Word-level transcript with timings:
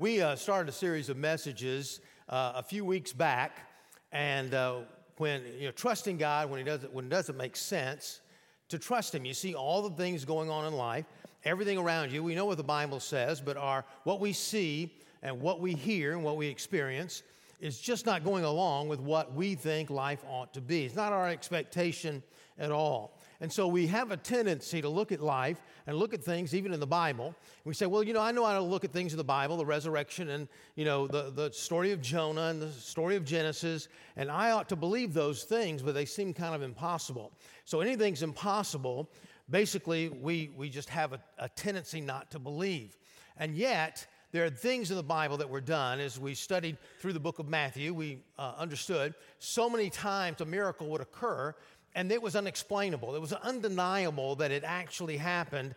We 0.00 0.22
uh, 0.22 0.36
started 0.36 0.68
a 0.68 0.72
series 0.72 1.08
of 1.08 1.16
messages 1.16 1.98
uh, 2.28 2.52
a 2.54 2.62
few 2.62 2.84
weeks 2.84 3.12
back, 3.12 3.66
and 4.12 4.54
uh, 4.54 4.82
when 5.16 5.42
you 5.58 5.64
know, 5.64 5.72
trusting 5.72 6.18
God 6.18 6.48
when, 6.48 6.60
he 6.60 6.64
doesn't, 6.64 6.92
when 6.92 7.06
it 7.06 7.08
doesn't 7.08 7.36
make 7.36 7.56
sense, 7.56 8.20
to 8.68 8.78
trust 8.78 9.12
Him. 9.12 9.24
You 9.24 9.34
see 9.34 9.56
all 9.56 9.82
the 9.82 9.96
things 9.96 10.24
going 10.24 10.50
on 10.50 10.66
in 10.66 10.72
life, 10.72 11.04
everything 11.42 11.78
around 11.78 12.12
you. 12.12 12.22
We 12.22 12.36
know 12.36 12.44
what 12.44 12.58
the 12.58 12.62
Bible 12.62 13.00
says, 13.00 13.40
but 13.40 13.56
our, 13.56 13.84
what 14.04 14.20
we 14.20 14.32
see 14.32 14.94
and 15.24 15.40
what 15.40 15.58
we 15.58 15.74
hear 15.74 16.12
and 16.12 16.22
what 16.22 16.36
we 16.36 16.46
experience 16.46 17.24
is 17.58 17.80
just 17.80 18.06
not 18.06 18.22
going 18.22 18.44
along 18.44 18.86
with 18.86 19.00
what 19.00 19.34
we 19.34 19.56
think 19.56 19.90
life 19.90 20.24
ought 20.28 20.54
to 20.54 20.60
be. 20.60 20.84
It's 20.84 20.94
not 20.94 21.12
our 21.12 21.28
expectation 21.28 22.22
at 22.56 22.70
all. 22.70 23.17
And 23.40 23.52
so 23.52 23.68
we 23.68 23.86
have 23.86 24.10
a 24.10 24.16
tendency 24.16 24.82
to 24.82 24.88
look 24.88 25.12
at 25.12 25.20
life 25.20 25.62
and 25.86 25.96
look 25.96 26.12
at 26.12 26.24
things, 26.24 26.54
even 26.54 26.72
in 26.72 26.80
the 26.80 26.86
Bible. 26.88 27.36
We 27.64 27.72
say, 27.72 27.86
well, 27.86 28.02
you 28.02 28.12
know, 28.12 28.20
I 28.20 28.32
know 28.32 28.44
how 28.44 28.54
to 28.54 28.60
look 28.60 28.84
at 28.84 28.92
things 28.92 29.12
in 29.12 29.16
the 29.16 29.24
Bible, 29.24 29.56
the 29.56 29.64
resurrection 29.64 30.30
and, 30.30 30.48
you 30.74 30.84
know, 30.84 31.06
the, 31.06 31.30
the 31.30 31.52
story 31.52 31.92
of 31.92 32.02
Jonah 32.02 32.48
and 32.48 32.60
the 32.60 32.72
story 32.72 33.14
of 33.14 33.24
Genesis, 33.24 33.88
and 34.16 34.28
I 34.28 34.50
ought 34.50 34.68
to 34.70 34.76
believe 34.76 35.14
those 35.14 35.44
things, 35.44 35.82
but 35.82 35.94
they 35.94 36.04
seem 36.04 36.34
kind 36.34 36.54
of 36.54 36.62
impossible. 36.62 37.32
So 37.64 37.80
anything's 37.80 38.24
impossible, 38.24 39.08
basically, 39.48 40.08
we, 40.08 40.50
we 40.56 40.68
just 40.68 40.88
have 40.88 41.12
a, 41.12 41.20
a 41.38 41.48
tendency 41.48 42.00
not 42.00 42.32
to 42.32 42.40
believe. 42.40 42.98
And 43.36 43.54
yet, 43.54 44.04
there 44.30 44.44
are 44.44 44.50
things 44.50 44.90
in 44.90 44.96
the 44.96 45.02
Bible 45.02 45.38
that 45.38 45.48
were 45.48 45.60
done 45.60 46.00
as 46.00 46.18
we 46.18 46.34
studied 46.34 46.76
through 47.00 47.14
the 47.14 47.20
book 47.20 47.38
of 47.38 47.48
Matthew. 47.48 47.94
We 47.94 48.18
uh, 48.38 48.54
understood 48.58 49.14
so 49.38 49.70
many 49.70 49.88
times 49.88 50.40
a 50.42 50.44
miracle 50.44 50.88
would 50.88 51.00
occur 51.00 51.54
and 51.94 52.12
it 52.12 52.22
was 52.22 52.36
unexplainable. 52.36 53.14
It 53.14 53.20
was 53.20 53.32
undeniable 53.32 54.36
that 54.36 54.50
it 54.50 54.64
actually 54.64 55.16
happened, 55.16 55.74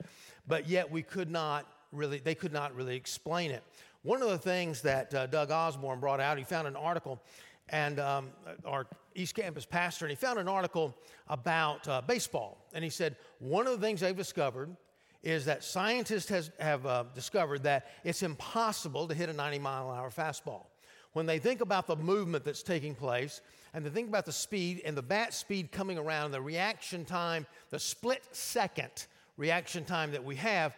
but 0.47 0.67
yet 0.67 0.91
we 0.91 1.01
could 1.01 1.29
not 1.29 1.65
really, 1.91 2.19
they 2.19 2.35
could 2.35 2.53
not 2.53 2.75
really 2.75 2.95
explain 2.95 3.51
it. 3.51 3.63
One 4.03 4.21
of 4.21 4.29
the 4.29 4.37
things 4.37 4.81
that 4.81 5.13
uh, 5.13 5.27
Doug 5.27 5.51
Osborne 5.51 5.99
brought 5.99 6.19
out, 6.19 6.37
he 6.37 6.43
found 6.43 6.67
an 6.67 6.75
article, 6.75 7.21
and 7.69 7.99
um, 7.99 8.29
our 8.65 8.87
East 9.15 9.35
Campus 9.35 9.65
pastor, 9.65 10.05
and 10.05 10.09
he 10.09 10.15
found 10.15 10.39
an 10.39 10.47
article 10.47 10.95
about 11.27 11.87
uh, 11.87 12.01
baseball. 12.01 12.65
And 12.73 12.83
he 12.83 12.89
said, 12.89 13.15
one 13.39 13.67
of 13.67 13.79
the 13.79 13.85
things 13.85 13.99
they've 13.99 14.15
discovered 14.15 14.75
is 15.23 15.45
that 15.45 15.63
scientists 15.63 16.29
has, 16.29 16.51
have 16.59 16.85
uh, 16.85 17.03
discovered 17.13 17.63
that 17.63 17.87
it's 18.03 18.23
impossible 18.23 19.07
to 19.07 19.13
hit 19.13 19.29
a 19.29 19.33
90 19.33 19.59
mile 19.59 19.91
an 19.91 19.97
hour 19.97 20.09
fastball. 20.09 20.65
When 21.13 21.25
they 21.25 21.39
think 21.39 21.61
about 21.61 21.87
the 21.87 21.95
movement 21.95 22.43
that's 22.43 22.63
taking 22.63 22.95
place, 22.95 23.41
and 23.73 23.85
to 23.85 23.91
think 23.91 24.09
about 24.09 24.25
the 24.25 24.31
speed 24.31 24.81
and 24.83 24.97
the 24.97 25.01
bat 25.01 25.33
speed 25.33 25.71
coming 25.71 25.97
around, 25.97 26.31
the 26.31 26.41
reaction 26.41 27.05
time, 27.05 27.45
the 27.69 27.79
split 27.79 28.23
second 28.31 29.07
reaction 29.37 29.85
time 29.85 30.11
that 30.11 30.23
we 30.23 30.35
have, 30.35 30.75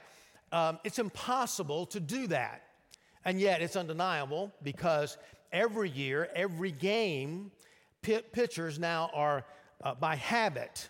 um, 0.51 0.79
it's 0.83 0.99
impossible 0.99 1.87
to 1.87 1.99
do 1.99 2.27
that. 2.27 2.61
And 3.25 3.39
yet 3.39 3.61
it's 3.61 3.75
undeniable 3.75 4.51
because 4.61 5.17
every 5.51 5.89
year, 5.89 6.29
every 6.35 6.71
game, 6.71 7.51
pitchers 8.01 8.77
now 8.77 9.09
are, 9.13 9.45
uh, 9.83 9.95
by 9.95 10.15
habit, 10.15 10.89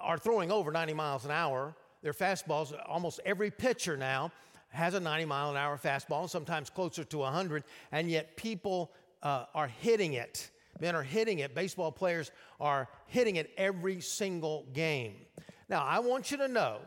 are 0.00 0.18
throwing 0.18 0.50
over 0.50 0.70
90 0.70 0.92
miles 0.92 1.24
an 1.24 1.30
hour. 1.30 1.74
Their 2.02 2.12
fastballs, 2.12 2.74
almost 2.86 3.20
every 3.24 3.50
pitcher 3.50 3.96
now 3.96 4.30
has 4.68 4.94
a 4.94 5.00
90 5.00 5.24
mile 5.24 5.50
an 5.50 5.56
hour 5.56 5.78
fastball, 5.82 6.28
sometimes 6.28 6.68
closer 6.68 7.04
to 7.04 7.18
100, 7.18 7.64
and 7.92 8.10
yet 8.10 8.36
people 8.36 8.90
uh, 9.22 9.44
are 9.54 9.68
hitting 9.68 10.14
it 10.14 10.50
men 10.80 10.94
are 10.94 11.02
hitting 11.02 11.40
it. 11.40 11.54
Baseball 11.54 11.92
players 11.92 12.30
are 12.60 12.88
hitting 13.06 13.36
it 13.36 13.50
every 13.56 14.00
single 14.00 14.66
game. 14.72 15.14
Now, 15.68 15.84
I 15.84 16.00
want 16.00 16.30
you 16.30 16.36
to 16.38 16.48
know, 16.48 16.78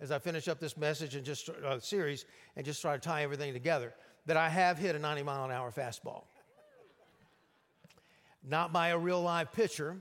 as 0.00 0.10
I 0.10 0.18
finish 0.18 0.48
up 0.48 0.60
this 0.60 0.76
message 0.76 1.14
and 1.14 1.24
just 1.24 1.48
uh, 1.48 1.80
series 1.80 2.26
and 2.56 2.64
just 2.64 2.80
try 2.80 2.94
to 2.94 3.00
tie 3.00 3.22
everything 3.22 3.52
together, 3.52 3.92
that 4.26 4.36
I 4.36 4.48
have 4.48 4.78
hit 4.78 4.94
a 4.94 4.98
90 4.98 5.22
mile 5.22 5.44
an 5.44 5.50
hour 5.50 5.70
fastball. 5.70 6.24
Not 8.46 8.72
by 8.72 8.88
a 8.88 8.98
real 8.98 9.22
live 9.22 9.52
pitcher, 9.52 9.96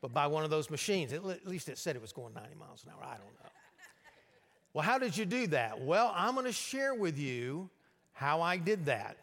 but 0.00 0.12
by 0.12 0.26
one 0.26 0.44
of 0.44 0.50
those 0.50 0.70
machines. 0.70 1.12
At 1.12 1.46
least 1.46 1.68
it 1.68 1.78
said 1.78 1.96
it 1.96 2.02
was 2.02 2.12
going 2.12 2.34
90 2.34 2.54
miles 2.56 2.84
an 2.84 2.92
hour. 2.92 3.02
I 3.02 3.16
don't 3.16 3.20
know. 3.42 3.50
Well, 4.72 4.84
how 4.84 4.98
did 4.98 5.16
you 5.16 5.24
do 5.24 5.46
that? 5.48 5.80
Well, 5.80 6.12
I'm 6.14 6.34
going 6.34 6.44
to 6.44 6.52
share 6.52 6.94
with 6.94 7.18
you 7.18 7.70
how 8.12 8.42
I 8.42 8.58
did 8.58 8.84
that 8.86 9.16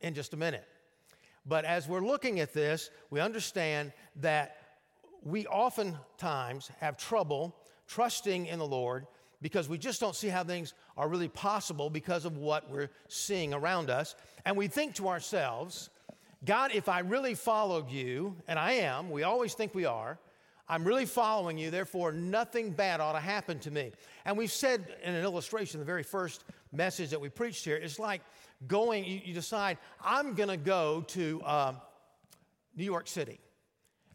in 0.00 0.14
just 0.14 0.34
a 0.34 0.36
minute. 0.36 0.66
But 1.46 1.64
as 1.64 1.88
we're 1.88 2.00
looking 2.00 2.40
at 2.40 2.52
this, 2.52 2.90
we 3.10 3.20
understand 3.20 3.92
that 4.16 4.56
we 5.22 5.46
oftentimes 5.46 6.70
have 6.80 6.96
trouble 6.96 7.56
trusting 7.86 8.46
in 8.46 8.58
the 8.58 8.66
Lord 8.66 9.06
because 9.42 9.68
we 9.68 9.78
just 9.78 10.00
don't 10.00 10.16
see 10.16 10.28
how 10.28 10.42
things 10.42 10.74
are 10.96 11.08
really 11.08 11.28
possible 11.28 11.90
because 11.90 12.24
of 12.24 12.36
what 12.36 12.70
we're 12.70 12.90
seeing 13.08 13.52
around 13.54 13.90
us. 13.90 14.14
And 14.44 14.56
we 14.56 14.66
think 14.66 14.94
to 14.96 15.08
ourselves, 15.08 15.90
God, 16.44 16.70
if 16.74 16.88
I 16.88 17.00
really 17.00 17.34
followed 17.34 17.90
you, 17.90 18.36
and 18.48 18.58
I 18.58 18.72
am, 18.72 19.10
we 19.10 19.22
always 19.22 19.54
think 19.54 19.74
we 19.74 19.84
are, 19.84 20.18
I'm 20.68 20.84
really 20.84 21.06
following 21.06 21.58
you, 21.58 21.70
therefore 21.70 22.10
nothing 22.10 22.70
bad 22.70 23.00
ought 23.00 23.12
to 23.12 23.20
happen 23.20 23.60
to 23.60 23.70
me. 23.70 23.92
And 24.24 24.36
we've 24.36 24.50
said 24.50 24.96
in 25.04 25.14
an 25.14 25.22
illustration, 25.22 25.78
the 25.78 25.86
very 25.86 26.02
first 26.02 26.44
message 26.72 27.10
that 27.10 27.20
we 27.20 27.28
preached 27.28 27.64
here, 27.64 27.76
it's 27.76 28.00
like 28.00 28.20
going, 28.66 29.04
you, 29.04 29.20
you 29.24 29.34
decide, 29.34 29.78
I'm 30.02 30.34
going 30.34 30.48
to 30.48 30.56
go 30.56 31.04
to 31.08 31.42
uh, 31.44 31.72
New 32.76 32.84
York 32.84 33.08
City. 33.08 33.40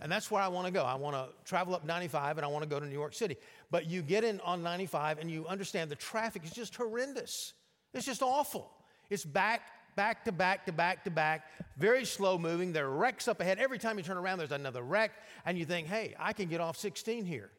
And 0.02 0.12
that's 0.12 0.32
where 0.32 0.42
I 0.42 0.48
want 0.48 0.66
to 0.66 0.74
go. 0.74 0.84
I 0.84 0.96
want 0.96 1.16
to 1.16 1.28
travel 1.46 1.76
up 1.76 1.86
95 1.86 2.38
and 2.38 2.46
I 2.46 2.50
want 2.50 2.64
to 2.64 2.70
go 2.70 2.80
to 2.80 2.86
New 2.86 2.94
York 2.94 3.14
City. 3.14 3.38
But 3.70 3.88
you 3.90 4.02
get 4.02 4.24
in 4.24 4.40
on 4.42 4.64
95 4.64 5.20
and 5.20 5.30
you 5.30 5.46
understand 5.48 5.92
the 5.92 5.96
traffic 5.96 6.44
is 6.44 6.52
just 6.52 6.76
horrendous. 6.76 7.54
It's 7.94 8.06
just 8.06 8.24
awful. 8.24 8.72
It's 9.12 9.24
back, 9.24 9.62
back 9.96 10.26
to 10.26 10.32
back 10.32 10.66
to 10.66 10.72
back 10.72 11.04
to 11.04 11.12
back, 11.12 11.44
very 11.78 12.04
slow 12.06 12.40
moving. 12.40 12.74
There 12.74 12.88
are 12.88 12.96
wrecks 12.96 13.28
up 13.28 13.42
ahead. 13.42 13.60
Every 13.60 13.78
time 13.78 13.98
you 13.98 14.04
turn 14.04 14.18
around, 14.18 14.40
there's 14.40 14.52
another 14.52 14.82
wreck. 14.82 15.12
And 15.46 15.58
you 15.58 15.66
think, 15.66 15.88
hey, 15.88 16.16
I 16.20 16.34
can 16.34 16.48
get 16.48 16.62
off 16.62 16.78
16 16.78 17.26
here. 17.26 17.52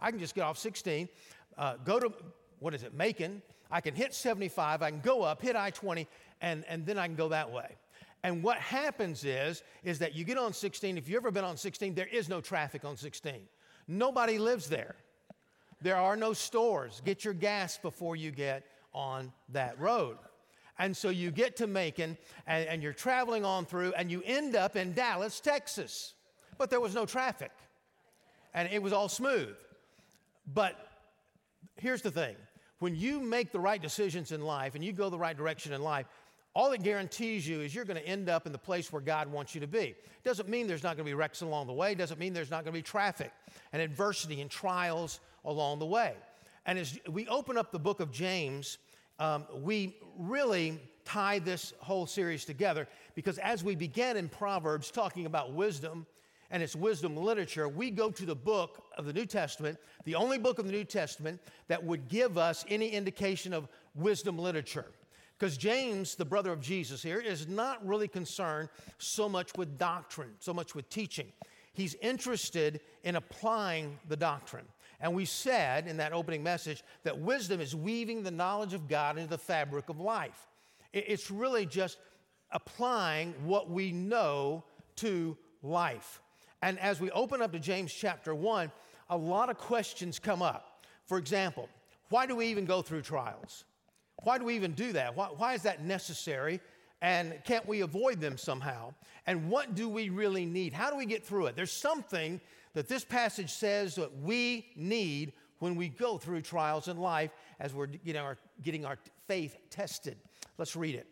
I 0.00 0.10
can 0.10 0.18
just 0.18 0.34
get 0.34 0.42
off 0.42 0.58
16, 0.58 1.08
uh, 1.56 1.76
go 1.84 2.00
to, 2.00 2.12
what 2.58 2.74
is 2.74 2.82
it, 2.82 2.94
Macon. 2.94 3.42
I 3.70 3.80
can 3.80 3.94
hit 3.94 4.14
75, 4.14 4.82
I 4.82 4.90
can 4.90 5.00
go 5.00 5.22
up, 5.22 5.40
hit 5.40 5.56
I 5.56 5.70
20, 5.70 6.06
and, 6.44 6.62
and 6.68 6.84
then 6.84 6.98
I 6.98 7.06
can 7.06 7.16
go 7.16 7.30
that 7.30 7.50
way. 7.50 7.74
And 8.22 8.42
what 8.42 8.58
happens 8.58 9.24
is, 9.24 9.62
is 9.82 9.98
that 10.00 10.14
you 10.14 10.24
get 10.24 10.36
on 10.36 10.52
16. 10.52 10.98
If 10.98 11.08
you've 11.08 11.16
ever 11.16 11.30
been 11.30 11.44
on 11.44 11.56
16, 11.56 11.94
there 11.94 12.06
is 12.06 12.28
no 12.28 12.42
traffic 12.42 12.84
on 12.84 12.98
16. 12.98 13.34
Nobody 13.88 14.38
lives 14.38 14.68
there. 14.68 14.94
There 15.80 15.96
are 15.96 16.16
no 16.16 16.34
stores. 16.34 17.00
Get 17.04 17.24
your 17.24 17.32
gas 17.32 17.78
before 17.78 18.14
you 18.14 18.30
get 18.30 18.66
on 18.92 19.32
that 19.50 19.80
road. 19.80 20.18
And 20.78 20.94
so 20.94 21.08
you 21.08 21.30
get 21.30 21.56
to 21.56 21.66
Macon 21.66 22.18
and, 22.46 22.68
and, 22.68 22.82
you're 22.82 22.92
traveling 22.92 23.44
on 23.44 23.64
through 23.64 23.92
and 23.94 24.10
you 24.10 24.22
end 24.24 24.54
up 24.54 24.76
in 24.76 24.92
Dallas, 24.92 25.40
Texas. 25.40 26.14
But 26.58 26.68
there 26.68 26.80
was 26.80 26.94
no 26.94 27.06
traffic 27.06 27.52
and 28.52 28.68
it 28.70 28.82
was 28.82 28.92
all 28.92 29.08
smooth. 29.08 29.54
But 30.52 30.74
here's 31.76 32.02
the 32.02 32.10
thing 32.10 32.36
when 32.80 32.94
you 32.96 33.20
make 33.20 33.50
the 33.50 33.60
right 33.60 33.80
decisions 33.80 34.30
in 34.30 34.42
life 34.42 34.74
and 34.74 34.84
you 34.84 34.92
go 34.92 35.08
the 35.08 35.18
right 35.18 35.36
direction 35.36 35.72
in 35.72 35.82
life, 35.82 36.06
all 36.54 36.70
it 36.72 36.82
guarantees 36.82 37.46
you 37.46 37.60
is 37.60 37.74
you're 37.74 37.84
going 37.84 38.00
to 38.00 38.06
end 38.06 38.28
up 38.28 38.46
in 38.46 38.52
the 38.52 38.58
place 38.58 38.92
where 38.92 39.02
God 39.02 39.30
wants 39.30 39.54
you 39.54 39.60
to 39.60 39.66
be. 39.66 39.94
Doesn't 40.22 40.48
mean 40.48 40.66
there's 40.66 40.84
not 40.84 40.96
going 40.96 41.04
to 41.04 41.10
be 41.10 41.14
wrecks 41.14 41.40
along 41.40 41.66
the 41.66 41.72
way, 41.72 41.94
doesn't 41.94 42.20
mean 42.20 42.32
there's 42.32 42.50
not 42.50 42.64
going 42.64 42.72
to 42.72 42.78
be 42.78 42.82
traffic 42.82 43.32
and 43.72 43.82
adversity 43.82 44.40
and 44.40 44.50
trials 44.50 45.20
along 45.44 45.80
the 45.80 45.86
way. 45.86 46.14
And 46.66 46.78
as 46.78 46.98
we 47.10 47.26
open 47.28 47.58
up 47.58 47.72
the 47.72 47.78
book 47.78 48.00
of 48.00 48.10
James, 48.10 48.78
um, 49.18 49.46
we 49.62 49.96
really 50.16 50.80
tie 51.04 51.38
this 51.38 51.74
whole 51.80 52.06
series 52.06 52.44
together 52.44 52.88
because 53.14 53.38
as 53.38 53.62
we 53.62 53.74
began 53.74 54.16
in 54.16 54.28
Proverbs 54.28 54.90
talking 54.90 55.26
about 55.26 55.52
wisdom 55.52 56.06
and 56.50 56.62
its 56.62 56.76
wisdom 56.76 57.16
literature, 57.16 57.68
we 57.68 57.90
go 57.90 58.10
to 58.10 58.24
the 58.24 58.34
book 58.34 58.84
of 58.96 59.06
the 59.06 59.12
New 59.12 59.26
Testament, 59.26 59.78
the 60.04 60.14
only 60.14 60.38
book 60.38 60.58
of 60.58 60.66
the 60.66 60.72
New 60.72 60.84
Testament 60.84 61.40
that 61.68 61.82
would 61.82 62.08
give 62.08 62.38
us 62.38 62.64
any 62.68 62.88
indication 62.88 63.52
of 63.52 63.68
wisdom 63.94 64.38
literature. 64.38 64.86
Because 65.38 65.56
James, 65.56 66.14
the 66.14 66.24
brother 66.24 66.52
of 66.52 66.60
Jesus 66.60 67.02
here, 67.02 67.18
is 67.18 67.48
not 67.48 67.84
really 67.84 68.08
concerned 68.08 68.68
so 68.98 69.28
much 69.28 69.50
with 69.56 69.78
doctrine, 69.78 70.30
so 70.38 70.54
much 70.54 70.74
with 70.74 70.88
teaching. 70.88 71.32
He's 71.72 71.94
interested 71.96 72.80
in 73.02 73.16
applying 73.16 73.98
the 74.08 74.16
doctrine. 74.16 74.66
And 75.00 75.12
we 75.12 75.24
said 75.24 75.88
in 75.88 75.96
that 75.96 76.12
opening 76.12 76.42
message 76.42 76.82
that 77.02 77.18
wisdom 77.18 77.60
is 77.60 77.74
weaving 77.74 78.22
the 78.22 78.30
knowledge 78.30 78.74
of 78.74 78.88
God 78.88 79.18
into 79.18 79.28
the 79.28 79.38
fabric 79.38 79.88
of 79.88 80.00
life. 80.00 80.46
It's 80.92 81.30
really 81.30 81.66
just 81.66 81.98
applying 82.52 83.34
what 83.44 83.68
we 83.68 83.90
know 83.90 84.64
to 84.96 85.36
life. 85.62 86.22
And 86.62 86.78
as 86.78 87.00
we 87.00 87.10
open 87.10 87.42
up 87.42 87.52
to 87.52 87.58
James 87.58 87.92
chapter 87.92 88.34
1, 88.34 88.70
a 89.10 89.16
lot 89.16 89.50
of 89.50 89.58
questions 89.58 90.20
come 90.20 90.40
up. 90.40 90.84
For 91.04 91.18
example, 91.18 91.68
why 92.08 92.26
do 92.26 92.36
we 92.36 92.46
even 92.46 92.64
go 92.64 92.80
through 92.80 93.02
trials? 93.02 93.64
Why 94.24 94.38
do 94.38 94.44
we 94.44 94.56
even 94.56 94.72
do 94.72 94.92
that? 94.92 95.16
Why, 95.16 95.26
why 95.26 95.54
is 95.54 95.62
that 95.62 95.84
necessary? 95.84 96.60
And 97.00 97.34
can't 97.44 97.66
we 97.66 97.82
avoid 97.82 98.20
them 98.20 98.36
somehow? 98.38 98.94
And 99.26 99.50
what 99.50 99.74
do 99.74 99.88
we 99.88 100.08
really 100.08 100.46
need? 100.46 100.72
How 100.72 100.90
do 100.90 100.96
we 100.96 101.06
get 101.06 101.24
through 101.24 101.46
it? 101.46 101.56
There's 101.56 101.72
something 101.72 102.40
that 102.74 102.88
this 102.88 103.04
passage 103.04 103.50
says 103.50 103.94
that 103.96 104.16
we 104.18 104.66
need 104.76 105.32
when 105.58 105.76
we 105.76 105.88
go 105.88 106.18
through 106.18 106.42
trials 106.42 106.88
in 106.88 106.96
life 106.96 107.30
as 107.60 107.72
we're 107.72 107.86
getting 107.86 108.20
our, 108.20 108.36
getting 108.62 108.84
our 108.84 108.98
faith 109.26 109.56
tested. 109.70 110.16
Let's 110.58 110.76
read 110.76 110.94
it. 110.94 111.06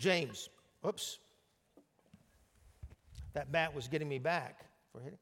James, 0.00 0.48
oops. 0.86 1.18
That 3.34 3.52
bat 3.52 3.74
was 3.74 3.88
getting 3.88 4.08
me 4.08 4.18
back 4.18 4.64
for 4.92 5.00
hitting. 5.00 5.18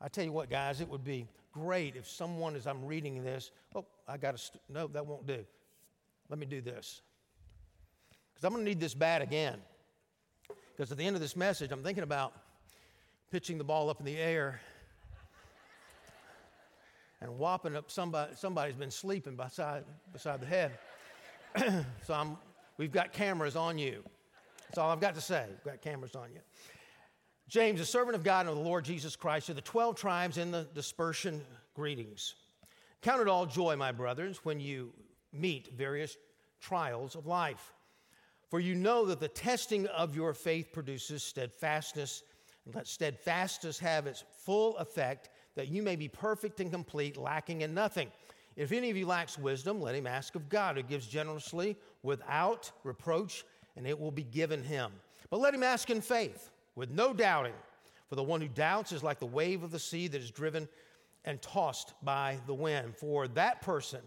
I 0.00 0.08
tell 0.08 0.24
you 0.24 0.32
what, 0.32 0.48
guys, 0.48 0.80
it 0.80 0.88
would 0.88 1.04
be 1.04 1.26
great 1.52 1.96
if 1.96 2.08
someone, 2.08 2.56
as 2.56 2.66
I'm 2.66 2.84
reading 2.84 3.22
this, 3.22 3.50
oh, 3.74 3.84
I 4.08 4.16
got 4.16 4.32
to, 4.32 4.38
st- 4.38 4.62
no, 4.68 4.86
that 4.88 5.04
won't 5.04 5.26
do. 5.26 5.44
Let 6.30 6.38
me 6.38 6.46
do 6.46 6.60
this. 6.60 7.02
Because 8.32 8.44
I'm 8.44 8.52
going 8.52 8.64
to 8.64 8.68
need 8.70 8.80
this 8.80 8.94
bat 8.94 9.20
again. 9.20 9.58
Because 10.76 10.90
at 10.92 10.96
the 10.96 11.04
end 11.04 11.16
of 11.16 11.20
this 11.20 11.36
message, 11.36 11.72
I'm 11.72 11.82
thinking 11.82 12.04
about 12.04 12.32
pitching 13.30 13.58
the 13.58 13.64
ball 13.64 13.90
up 13.90 13.98
in 13.98 14.06
the 14.06 14.16
air 14.16 14.60
and 17.20 17.36
whopping 17.36 17.76
up 17.76 17.90
somebody. 17.90 18.32
Somebody's 18.36 18.76
been 18.76 18.90
sleeping 18.90 19.36
beside, 19.36 19.84
beside 20.12 20.40
the 20.40 20.46
head. 20.46 20.72
so 22.06 22.14
I'm, 22.14 22.38
we've 22.78 22.92
got 22.92 23.12
cameras 23.12 23.56
on 23.56 23.76
you. 23.76 24.02
That's 24.68 24.78
all 24.78 24.90
I've 24.90 25.00
got 25.00 25.16
to 25.16 25.20
say. 25.20 25.44
We've 25.48 25.74
got 25.74 25.82
cameras 25.82 26.14
on 26.14 26.32
you. 26.32 26.40
James, 27.48 27.80
a 27.80 27.84
servant 27.84 28.14
of 28.14 28.22
God 28.22 28.42
and 28.42 28.50
of 28.50 28.56
the 28.56 28.62
Lord 28.62 28.84
Jesus 28.84 29.16
Christ, 29.16 29.46
to 29.46 29.54
the 29.54 29.60
12 29.60 29.96
tribes 29.96 30.38
in 30.38 30.52
the 30.52 30.68
dispersion, 30.72 31.42
greetings. 31.74 32.36
Count 33.02 33.20
it 33.20 33.26
all 33.26 33.46
joy, 33.46 33.74
my 33.74 33.90
brothers, 33.90 34.44
when 34.44 34.60
you 34.60 34.92
meet 35.32 35.70
various 35.76 36.16
trials 36.60 37.14
of 37.14 37.26
life. 37.26 37.72
For 38.48 38.60
you 38.60 38.74
know 38.74 39.06
that 39.06 39.20
the 39.20 39.28
testing 39.28 39.86
of 39.88 40.16
your 40.16 40.34
faith 40.34 40.72
produces 40.72 41.22
steadfastness, 41.22 42.22
and 42.66 42.74
let 42.74 42.88
steadfastness 42.88 43.78
have 43.78 44.06
its 44.06 44.24
full 44.44 44.76
effect, 44.78 45.30
that 45.54 45.68
you 45.68 45.82
may 45.82 45.96
be 45.96 46.08
perfect 46.08 46.60
and 46.60 46.70
complete, 46.70 47.16
lacking 47.16 47.62
in 47.62 47.74
nothing. 47.74 48.10
If 48.56 48.72
any 48.72 48.90
of 48.90 48.96
you 48.96 49.06
lacks 49.06 49.38
wisdom, 49.38 49.80
let 49.80 49.94
him 49.94 50.06
ask 50.06 50.34
of 50.34 50.48
God, 50.48 50.76
who 50.76 50.82
gives 50.82 51.06
generously 51.06 51.76
without 52.02 52.70
reproach, 52.82 53.44
and 53.76 53.86
it 53.86 53.98
will 53.98 54.10
be 54.10 54.24
given 54.24 54.62
him. 54.62 54.92
But 55.30 55.40
let 55.40 55.54
him 55.54 55.62
ask 55.62 55.88
in 55.88 56.00
faith 56.00 56.50
with 56.74 56.90
no 56.90 57.12
doubting. 57.12 57.54
For 58.08 58.16
the 58.16 58.22
one 58.24 58.40
who 58.40 58.48
doubts 58.48 58.90
is 58.90 59.04
like 59.04 59.20
the 59.20 59.26
wave 59.26 59.62
of 59.62 59.70
the 59.70 59.78
sea 59.78 60.08
that 60.08 60.20
is 60.20 60.32
driven 60.32 60.68
and 61.24 61.40
tossed 61.40 61.94
by 62.02 62.38
the 62.48 62.54
wind. 62.54 62.96
For 62.96 63.28
that 63.28 63.62
person 63.62 64.00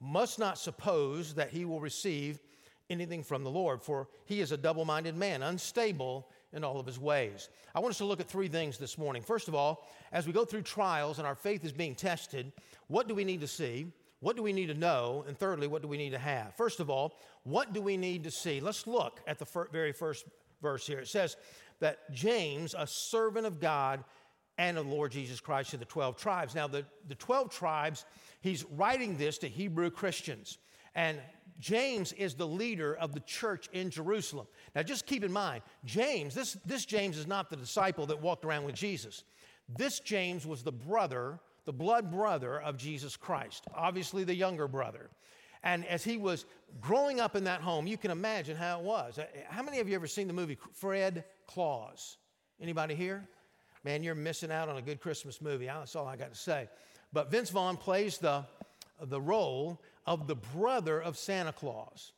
must 0.00 0.38
not 0.38 0.58
suppose 0.58 1.34
that 1.34 1.50
he 1.50 1.64
will 1.64 1.80
receive 1.80 2.40
anything 2.88 3.22
from 3.22 3.44
the 3.44 3.50
Lord, 3.50 3.82
for 3.82 4.08
he 4.24 4.40
is 4.40 4.52
a 4.52 4.56
double 4.56 4.84
minded 4.84 5.16
man, 5.16 5.42
unstable 5.42 6.28
in 6.52 6.64
all 6.64 6.80
of 6.80 6.86
his 6.86 6.98
ways. 6.98 7.48
I 7.74 7.80
want 7.80 7.92
us 7.92 7.98
to 7.98 8.04
look 8.04 8.20
at 8.20 8.28
three 8.28 8.48
things 8.48 8.78
this 8.78 8.98
morning. 8.98 9.22
First 9.22 9.46
of 9.46 9.54
all, 9.54 9.86
as 10.12 10.26
we 10.26 10.32
go 10.32 10.44
through 10.44 10.62
trials 10.62 11.18
and 11.18 11.26
our 11.26 11.36
faith 11.36 11.64
is 11.64 11.72
being 11.72 11.94
tested, 11.94 12.52
what 12.88 13.06
do 13.06 13.14
we 13.14 13.24
need 13.24 13.40
to 13.40 13.46
see? 13.46 13.86
What 14.18 14.36
do 14.36 14.42
we 14.42 14.52
need 14.52 14.66
to 14.66 14.74
know? 14.74 15.24
And 15.28 15.38
thirdly, 15.38 15.68
what 15.68 15.82
do 15.82 15.88
we 15.88 15.96
need 15.96 16.10
to 16.10 16.18
have? 16.18 16.54
First 16.56 16.80
of 16.80 16.90
all, 16.90 17.14
what 17.44 17.72
do 17.72 17.80
we 17.80 17.96
need 17.96 18.24
to 18.24 18.30
see? 18.30 18.60
Let's 18.60 18.86
look 18.86 19.20
at 19.26 19.38
the 19.38 19.46
very 19.70 19.92
first 19.92 20.26
verse 20.60 20.86
here. 20.86 20.98
It 20.98 21.08
says, 21.08 21.36
that 21.80 22.12
James, 22.12 22.74
a 22.78 22.86
servant 22.86 23.46
of 23.46 23.58
God 23.58 24.04
and 24.60 24.76
of 24.76 24.86
the 24.86 24.94
Lord 24.94 25.10
Jesus 25.10 25.40
Christ 25.40 25.70
to 25.70 25.78
the 25.78 25.86
12 25.86 26.18
tribes. 26.18 26.54
Now, 26.54 26.66
the, 26.66 26.84
the 27.08 27.14
12 27.14 27.48
tribes, 27.50 28.04
he's 28.42 28.62
writing 28.64 29.16
this 29.16 29.38
to 29.38 29.48
Hebrew 29.48 29.88
Christians. 29.88 30.58
And 30.94 31.18
James 31.58 32.12
is 32.12 32.34
the 32.34 32.46
leader 32.46 32.94
of 32.94 33.14
the 33.14 33.20
church 33.20 33.70
in 33.72 33.88
Jerusalem. 33.88 34.46
Now, 34.74 34.82
just 34.82 35.06
keep 35.06 35.24
in 35.24 35.32
mind, 35.32 35.62
James, 35.86 36.34
this, 36.34 36.58
this 36.66 36.84
James 36.84 37.16
is 37.16 37.26
not 37.26 37.48
the 37.48 37.56
disciple 37.56 38.04
that 38.06 38.20
walked 38.20 38.44
around 38.44 38.64
with 38.64 38.74
Jesus. 38.74 39.24
This 39.78 39.98
James 39.98 40.46
was 40.46 40.62
the 40.62 40.72
brother, 40.72 41.40
the 41.64 41.72
blood 41.72 42.10
brother 42.10 42.60
of 42.60 42.76
Jesus 42.76 43.16
Christ, 43.16 43.64
obviously 43.74 44.24
the 44.24 44.34
younger 44.34 44.68
brother. 44.68 45.08
And 45.62 45.86
as 45.86 46.04
he 46.04 46.18
was 46.18 46.44
growing 46.82 47.18
up 47.18 47.34
in 47.34 47.44
that 47.44 47.62
home, 47.62 47.86
you 47.86 47.96
can 47.96 48.10
imagine 48.10 48.58
how 48.58 48.78
it 48.80 48.84
was. 48.84 49.18
Uh, 49.18 49.24
how 49.48 49.62
many 49.62 49.80
of 49.80 49.88
you 49.88 49.94
ever 49.94 50.06
seen 50.06 50.26
the 50.26 50.34
movie 50.34 50.58
Fred 50.74 51.24
Claus? 51.46 52.18
Anybody 52.60 52.94
here? 52.94 53.26
Man, 53.84 54.02
you're 54.02 54.14
missing 54.14 54.52
out 54.52 54.68
on 54.68 54.76
a 54.76 54.82
good 54.82 55.00
Christmas 55.00 55.40
movie. 55.40 55.66
That's 55.66 55.96
all 55.96 56.06
I 56.06 56.16
got 56.16 56.32
to 56.32 56.38
say. 56.38 56.68
But 57.12 57.30
Vince 57.30 57.50
Vaughn 57.50 57.76
plays 57.76 58.18
the, 58.18 58.44
the 59.00 59.20
role 59.20 59.80
of 60.06 60.26
the 60.26 60.36
brother 60.36 61.00
of 61.00 61.16
Santa 61.16 61.52
Claus. 61.52 62.12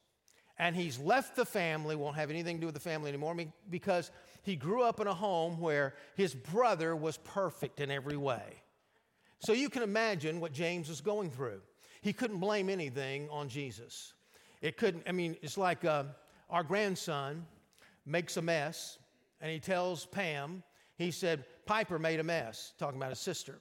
And 0.58 0.76
he's 0.76 0.98
left 0.98 1.36
the 1.36 1.44
family, 1.44 1.96
won't 1.96 2.16
have 2.16 2.30
anything 2.30 2.56
to 2.56 2.60
do 2.60 2.66
with 2.66 2.74
the 2.74 2.80
family 2.80 3.08
anymore 3.08 3.36
because 3.70 4.10
he 4.42 4.54
grew 4.56 4.82
up 4.82 5.00
in 5.00 5.06
a 5.06 5.14
home 5.14 5.60
where 5.60 5.94
his 6.14 6.34
brother 6.34 6.94
was 6.94 7.16
perfect 7.18 7.80
in 7.80 7.90
every 7.90 8.16
way. 8.16 8.62
So 9.38 9.52
you 9.52 9.68
can 9.68 9.82
imagine 9.82 10.40
what 10.40 10.52
James 10.52 10.88
was 10.88 11.00
going 11.00 11.30
through. 11.30 11.60
He 12.00 12.12
couldn't 12.12 12.38
blame 12.38 12.68
anything 12.68 13.28
on 13.30 13.48
Jesus. 13.48 14.12
It 14.60 14.76
couldn't, 14.76 15.04
I 15.08 15.12
mean, 15.12 15.36
it's 15.42 15.58
like 15.58 15.84
uh, 15.84 16.04
our 16.50 16.62
grandson 16.62 17.44
makes 18.04 18.36
a 18.36 18.42
mess 18.42 18.98
and 19.40 19.50
he 19.50 19.58
tells 19.58 20.06
Pam, 20.06 20.62
he 20.96 21.10
said, 21.10 21.44
Piper 21.66 21.98
made 21.98 22.20
a 22.20 22.24
mess, 22.24 22.72
talking 22.78 22.96
about 22.96 23.10
his 23.10 23.20
sister. 23.20 23.58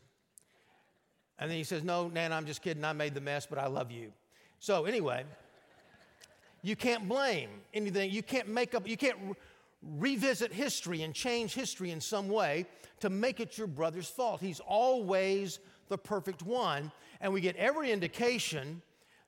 And 1.39 1.49
then 1.49 1.57
he 1.57 1.63
says, 1.63 1.83
No, 1.83 2.07
Nan, 2.07 2.31
I'm 2.31 2.45
just 2.45 2.61
kidding. 2.61 2.83
I 2.85 2.93
made 2.93 3.13
the 3.13 3.21
mess, 3.21 3.45
but 3.45 3.57
I 3.57 3.67
love 3.67 3.91
you. 3.91 4.11
So, 4.59 4.85
anyway, 4.85 5.23
you 6.61 6.75
can't 6.75 7.07
blame 7.09 7.49
anything. 7.73 8.11
You 8.11 8.23
can't 8.23 8.47
make 8.47 8.75
up, 8.75 8.87
you 8.87 8.97
can't 8.97 9.17
re- 9.25 9.33
revisit 9.97 10.53
history 10.53 11.01
and 11.01 11.13
change 11.13 11.53
history 11.53 11.91
in 11.91 11.99
some 11.99 12.27
way 12.27 12.65
to 12.99 13.09
make 13.09 13.39
it 13.39 13.57
your 13.57 13.67
brother's 13.67 14.07
fault. 14.07 14.39
He's 14.39 14.59
always 14.59 15.59
the 15.89 15.97
perfect 15.97 16.43
one. 16.43 16.91
And 17.19 17.33
we 17.33 17.41
get 17.41 17.55
every 17.55 17.91
indication 17.91 18.81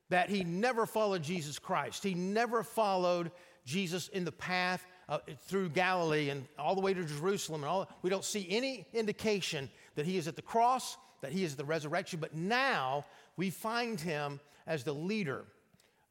that 0.09 0.29
he 0.29 0.43
never 0.43 0.85
followed 0.85 1.23
Jesus 1.23 1.57
Christ. 1.57 2.03
He 2.03 2.13
never 2.13 2.61
followed 2.61 3.31
Jesus 3.65 4.09
in 4.09 4.25
the 4.25 4.31
path 4.31 4.85
uh, 5.09 5.19
through 5.45 5.69
Galilee 5.69 6.29
and 6.29 6.45
all 6.57 6.75
the 6.75 6.81
way 6.81 6.93
to 6.93 7.03
Jerusalem. 7.03 7.63
And 7.63 7.69
all, 7.69 7.89
we 8.01 8.09
don't 8.09 8.23
see 8.23 8.47
any 8.49 8.85
indication 8.93 9.69
that 9.95 10.05
he 10.05 10.17
is 10.17 10.27
at 10.27 10.35
the 10.35 10.41
cross, 10.41 10.97
that 11.21 11.31
he 11.31 11.43
is 11.43 11.55
the 11.55 11.65
resurrection. 11.65 12.19
But 12.19 12.35
now 12.35 13.05
we 13.37 13.49
find 13.49 13.99
him 13.99 14.39
as 14.67 14.83
the 14.83 14.93
leader 14.93 15.45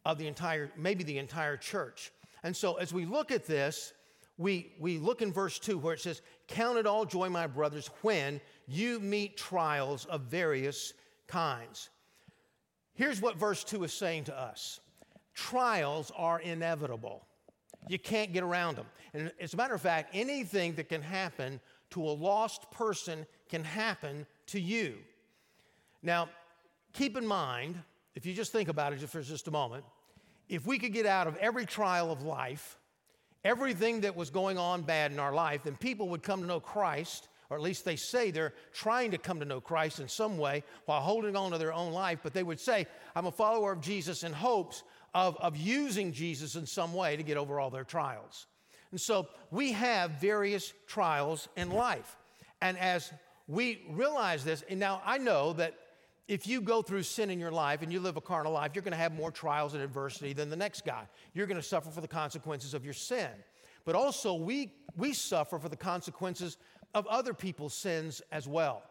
of 0.05 0.19
the 0.19 0.27
entire, 0.27 0.71
maybe 0.77 1.05
the 1.05 1.19
entire 1.19 1.57
church. 1.57 2.13
And 2.43 2.57
so 2.57 2.75
as 2.75 2.93
we 2.93 3.05
look 3.05 3.31
at 3.31 3.47
this, 3.47 3.93
we, 4.39 4.73
we 4.79 4.99
look 4.99 5.23
in 5.23 5.33
verse 5.33 5.59
2 5.59 5.79
where 5.79 5.95
it 5.95 6.01
says, 6.01 6.23
Count 6.49 6.79
it 6.79 6.87
all 6.87 7.05
joy, 7.05 7.29
my 7.29 7.47
brothers, 7.47 7.89
when 8.03 8.41
you 8.67 8.99
meet 8.99 9.37
trials 9.37 10.05
of 10.07 10.23
various 10.23 10.93
kinds. 11.27 11.91
Here's 12.95 13.21
what 13.21 13.37
verse 13.37 13.65
2 13.65 13.85
is 13.85 13.93
saying 13.93 14.25
to 14.25 14.39
us 14.39 14.81
trials 15.35 16.13
are 16.17 16.41
inevitable. 16.41 17.27
You 17.89 17.99
can't 17.99 18.33
get 18.33 18.43
around 18.43 18.77
them. 18.77 18.87
And 19.15 19.33
as 19.41 19.55
a 19.55 19.57
matter 19.57 19.75
of 19.75 19.81
fact, 19.81 20.11
anything 20.15 20.75
that 20.75 20.89
can 20.89 21.03
happen 21.03 21.61
to 21.91 22.03
a 22.03 22.11
lost 22.11 22.71
person 22.71 23.27
can 23.49 23.65
happen 23.65 24.27
to 24.47 24.61
you. 24.61 24.97
Now, 26.03 26.29
keep 26.93 27.17
in 27.17 27.27
mind, 27.27 27.77
if 28.15 28.25
you 28.25 28.35
just 28.35 28.53
think 28.53 28.69
about 28.69 28.93
it 28.93 29.01
for 29.09 29.23
just 29.23 29.49
a 29.49 29.51
moment, 29.51 29.85
if 30.49 30.67
we 30.67 30.79
could 30.79 30.93
get 30.93 31.07
out 31.07 31.27
of 31.27 31.37
every 31.37 31.67
trial 31.67 32.11
of 32.11 32.23
life, 32.23 32.79
everything 33.45 34.03
that 34.03 34.17
was 34.17 34.31
going 34.31 34.59
on 34.59 34.83
bad 34.83 35.13
in 35.13 35.19
our 35.19 35.33
life, 35.33 35.63
then 35.65 35.77
people 35.77 36.09
would 36.11 36.23
come 36.23 36.41
to 36.41 36.47
know 36.47 36.61
Christ 36.61 37.29
or 37.53 37.57
at 37.57 37.63
least 37.63 37.85
they 37.85 37.97
say 37.97 38.31
they're 38.31 38.55
trying 38.73 39.11
to 39.11 39.19
come 39.19 39.39
to 39.39 39.45
know 39.45 39.61
Christ 39.61 40.01
in 40.01 40.09
some 40.09 40.39
way 40.39 40.65
while 40.87 41.03
holding 41.03 41.37
on 41.37 41.51
to 41.51 41.59
their 41.59 41.75
own 41.75 41.93
life, 41.93 42.21
but 42.23 42.33
they 42.33 42.43
would 42.43 42.59
say, 42.59 42.87
I'm 43.15 43.27
a 43.27 43.31
follower 43.31 43.73
of 43.73 43.83
Jesus 43.83 44.23
in 44.23 44.33
hopes 44.33 44.85
of, 45.15 45.37
of 45.39 45.57
using 45.57 46.13
Jesus 46.13 46.55
in 46.55 46.67
some 46.67 46.95
way 46.95 47.17
to 47.17 47.23
get 47.23 47.37
over 47.37 47.61
all 47.61 47.71
their 47.71 47.85
trials. 47.85 48.47
And 48.91 49.01
so 49.01 49.29
we 49.51 49.73
have 49.73 50.13
various 50.13 50.73
trials 50.87 51.49
in 51.57 51.71
life. 51.71 52.17
And 52.61 52.79
as 52.79 53.13
we 53.49 53.83
realize 53.91 54.45
this, 54.45 54.63
and 54.69 54.79
now 54.79 55.03
I 55.05 55.19
know 55.19 55.53
that 55.55 55.75
if 56.29 56.47
you 56.47 56.61
go 56.61 56.83
through 56.83 57.03
sin 57.03 57.31
in 57.31 57.39
your 57.39 57.51
life 57.51 57.83
and 57.83 57.93
you 57.93 58.01
live 58.01 58.17
a 58.17 58.21
carnal 58.21 58.53
life, 58.53 58.73
you're 58.75 58.83
going 58.83 58.93
to 58.93 58.99
have 58.99 59.15
more 59.15 59.31
trials 59.31 59.75
and 59.75 59.83
adversity 59.83 60.33
than 60.33 60.51
the 60.51 60.57
next 60.57 60.85
guy. 60.85 61.07
You're 61.35 61.47
going 61.47 61.61
to 61.61 61.67
suffer 61.67 61.91
for 61.91 62.01
the 62.01 62.09
consequences 62.09 62.75
of 62.75 62.85
your 62.85 62.95
sin. 62.95 63.29
But 63.85 63.97
also, 63.97 64.35
we, 64.35 64.73
we 64.97 65.13
suffer 65.13 65.59
for 65.59 65.69
the 65.69 65.77
consequences 65.77 66.57
of 66.95 67.07
other 67.07 67.35
people's 67.35 67.75
sins 67.75 68.23
as 68.31 68.47
well. 68.47 68.83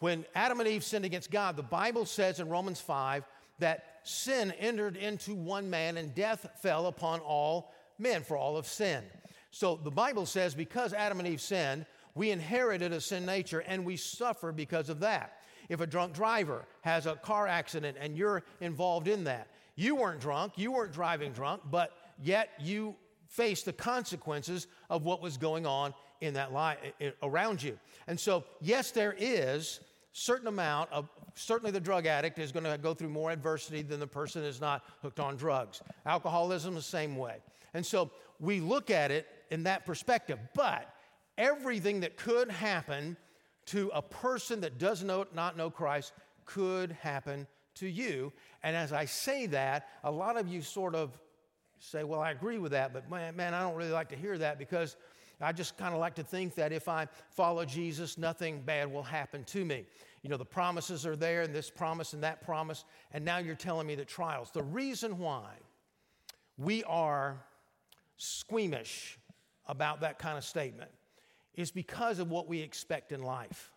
When 0.00 0.24
Adam 0.34 0.60
and 0.60 0.68
Eve 0.68 0.84
sinned 0.84 1.04
against 1.04 1.30
God, 1.30 1.56
the 1.56 1.62
Bible 1.62 2.04
says 2.04 2.40
in 2.40 2.48
Romans 2.48 2.80
5 2.80 3.24
that 3.60 3.93
sin 4.04 4.52
entered 4.52 4.96
into 4.96 5.34
one 5.34 5.68
man 5.68 5.96
and 5.96 6.14
death 6.14 6.46
fell 6.60 6.86
upon 6.86 7.20
all 7.20 7.72
men 7.98 8.22
for 8.22 8.36
all 8.36 8.56
of 8.56 8.66
sin. 8.66 9.02
So 9.50 9.76
the 9.82 9.90
Bible 9.90 10.26
says 10.26 10.54
because 10.54 10.92
Adam 10.92 11.18
and 11.18 11.28
Eve 11.28 11.40
sinned, 11.40 11.86
we 12.14 12.30
inherited 12.30 12.92
a 12.92 13.00
sin 13.00 13.26
nature 13.26 13.60
and 13.60 13.84
we 13.84 13.96
suffer 13.96 14.52
because 14.52 14.88
of 14.88 15.00
that. 15.00 15.38
If 15.68 15.80
a 15.80 15.86
drunk 15.86 16.12
driver 16.12 16.66
has 16.82 17.06
a 17.06 17.16
car 17.16 17.46
accident 17.46 17.96
and 18.00 18.16
you're 18.16 18.44
involved 18.60 19.08
in 19.08 19.24
that, 19.24 19.48
you 19.76 19.96
weren't 19.96 20.20
drunk, 20.20 20.52
you 20.56 20.72
weren't 20.72 20.92
driving 20.92 21.32
drunk, 21.32 21.62
but 21.70 21.92
yet 22.22 22.50
you 22.60 22.94
face 23.28 23.62
the 23.62 23.72
consequences 23.72 24.66
of 24.90 25.02
what 25.04 25.20
was 25.20 25.36
going 25.36 25.66
on 25.66 25.94
in 26.20 26.34
that 26.34 26.52
life 26.52 26.78
around 27.22 27.62
you. 27.62 27.78
And 28.06 28.18
so, 28.18 28.44
yes, 28.60 28.90
there 28.90 29.14
is 29.18 29.80
certain 30.12 30.46
amount 30.46 30.92
of 30.92 31.08
certainly 31.34 31.70
the 31.70 31.80
drug 31.80 32.06
addict 32.06 32.38
is 32.38 32.52
going 32.52 32.64
to 32.64 32.78
go 32.78 32.94
through 32.94 33.08
more 33.08 33.30
adversity 33.30 33.82
than 33.82 34.00
the 34.00 34.06
person 34.06 34.42
is 34.42 34.60
not 34.60 34.82
hooked 35.02 35.20
on 35.20 35.36
drugs. 35.36 35.82
Alcoholism 36.06 36.74
the 36.74 36.82
same 36.82 37.16
way. 37.16 37.36
And 37.74 37.84
so 37.84 38.10
we 38.40 38.60
look 38.60 38.90
at 38.90 39.10
it 39.10 39.26
in 39.50 39.64
that 39.64 39.84
perspective. 39.84 40.38
But 40.54 40.92
everything 41.36 42.00
that 42.00 42.16
could 42.16 42.50
happen 42.50 43.16
to 43.66 43.90
a 43.94 44.02
person 44.02 44.60
that 44.60 44.78
does 44.78 45.02
not 45.02 45.56
know 45.56 45.70
Christ 45.70 46.12
could 46.44 46.92
happen 46.92 47.46
to 47.76 47.88
you. 47.88 48.32
And 48.62 48.76
as 48.76 48.92
I 48.92 49.04
say 49.04 49.46
that, 49.46 49.88
a 50.04 50.10
lot 50.10 50.36
of 50.36 50.48
you 50.48 50.62
sort 50.62 50.94
of 50.94 51.18
say, 51.78 52.04
Well, 52.04 52.20
I 52.20 52.30
agree 52.30 52.58
with 52.58 52.72
that, 52.72 52.92
but 52.92 53.10
man, 53.10 53.34
man 53.36 53.54
I 53.54 53.60
don't 53.60 53.74
really 53.74 53.90
like 53.90 54.08
to 54.10 54.16
hear 54.16 54.38
that 54.38 54.58
because 54.58 54.96
I 55.40 55.52
just 55.52 55.76
kind 55.76 55.92
of 55.92 56.00
like 56.00 56.14
to 56.14 56.22
think 56.22 56.54
that 56.54 56.72
if 56.72 56.88
I 56.88 57.08
follow 57.30 57.64
Jesus, 57.64 58.16
nothing 58.16 58.62
bad 58.62 58.92
will 58.92 59.02
happen 59.02 59.44
to 59.44 59.64
me. 59.64 59.84
You 60.24 60.30
know, 60.30 60.38
the 60.38 60.44
promises 60.46 61.04
are 61.04 61.16
there, 61.16 61.42
and 61.42 61.54
this 61.54 61.68
promise 61.68 62.14
and 62.14 62.22
that 62.22 62.40
promise, 62.40 62.86
and 63.12 63.26
now 63.26 63.38
you're 63.38 63.54
telling 63.54 63.86
me 63.86 63.94
that 63.96 64.08
trials. 64.08 64.50
The 64.50 64.62
reason 64.62 65.18
why 65.18 65.50
we 66.56 66.82
are 66.84 67.44
squeamish 68.16 69.18
about 69.66 70.00
that 70.00 70.18
kind 70.18 70.38
of 70.38 70.44
statement 70.44 70.90
is 71.52 71.70
because 71.70 72.20
of 72.20 72.30
what 72.30 72.48
we 72.48 72.60
expect 72.60 73.12
in 73.12 73.22
life. 73.22 73.70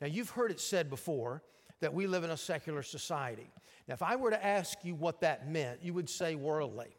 Now, 0.00 0.06
you've 0.06 0.30
heard 0.30 0.52
it 0.52 0.60
said 0.60 0.88
before 0.88 1.42
that 1.80 1.92
we 1.92 2.06
live 2.06 2.22
in 2.22 2.30
a 2.30 2.36
secular 2.36 2.84
society. 2.84 3.50
Now, 3.88 3.94
if 3.94 4.02
I 4.02 4.14
were 4.14 4.30
to 4.30 4.46
ask 4.46 4.78
you 4.84 4.94
what 4.94 5.20
that 5.22 5.50
meant, 5.50 5.82
you 5.82 5.94
would 5.94 6.08
say 6.08 6.36
worldly, 6.36 6.96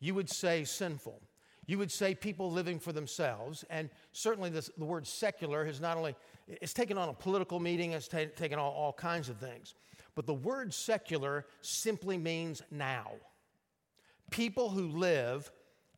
you 0.00 0.14
would 0.14 0.28
say 0.28 0.64
sinful, 0.64 1.22
you 1.66 1.78
would 1.78 1.92
say 1.92 2.12
people 2.12 2.50
living 2.50 2.80
for 2.80 2.92
themselves. 2.92 3.64
And 3.70 3.88
certainly, 4.10 4.50
this, 4.50 4.68
the 4.76 4.84
word 4.84 5.06
secular 5.06 5.64
has 5.64 5.80
not 5.80 5.96
only 5.96 6.16
it's 6.60 6.74
taken 6.74 6.98
on 6.98 7.08
a 7.08 7.14
political 7.14 7.60
meaning, 7.60 7.92
it's 7.92 8.08
ta- 8.08 8.26
taken 8.36 8.58
on 8.58 8.64
all 8.64 8.92
kinds 8.92 9.28
of 9.28 9.38
things. 9.38 9.74
But 10.14 10.26
the 10.26 10.34
word 10.34 10.74
secular 10.74 11.46
simply 11.62 12.18
means 12.18 12.62
now. 12.70 13.12
People 14.30 14.68
who 14.68 14.88
live 14.88 15.50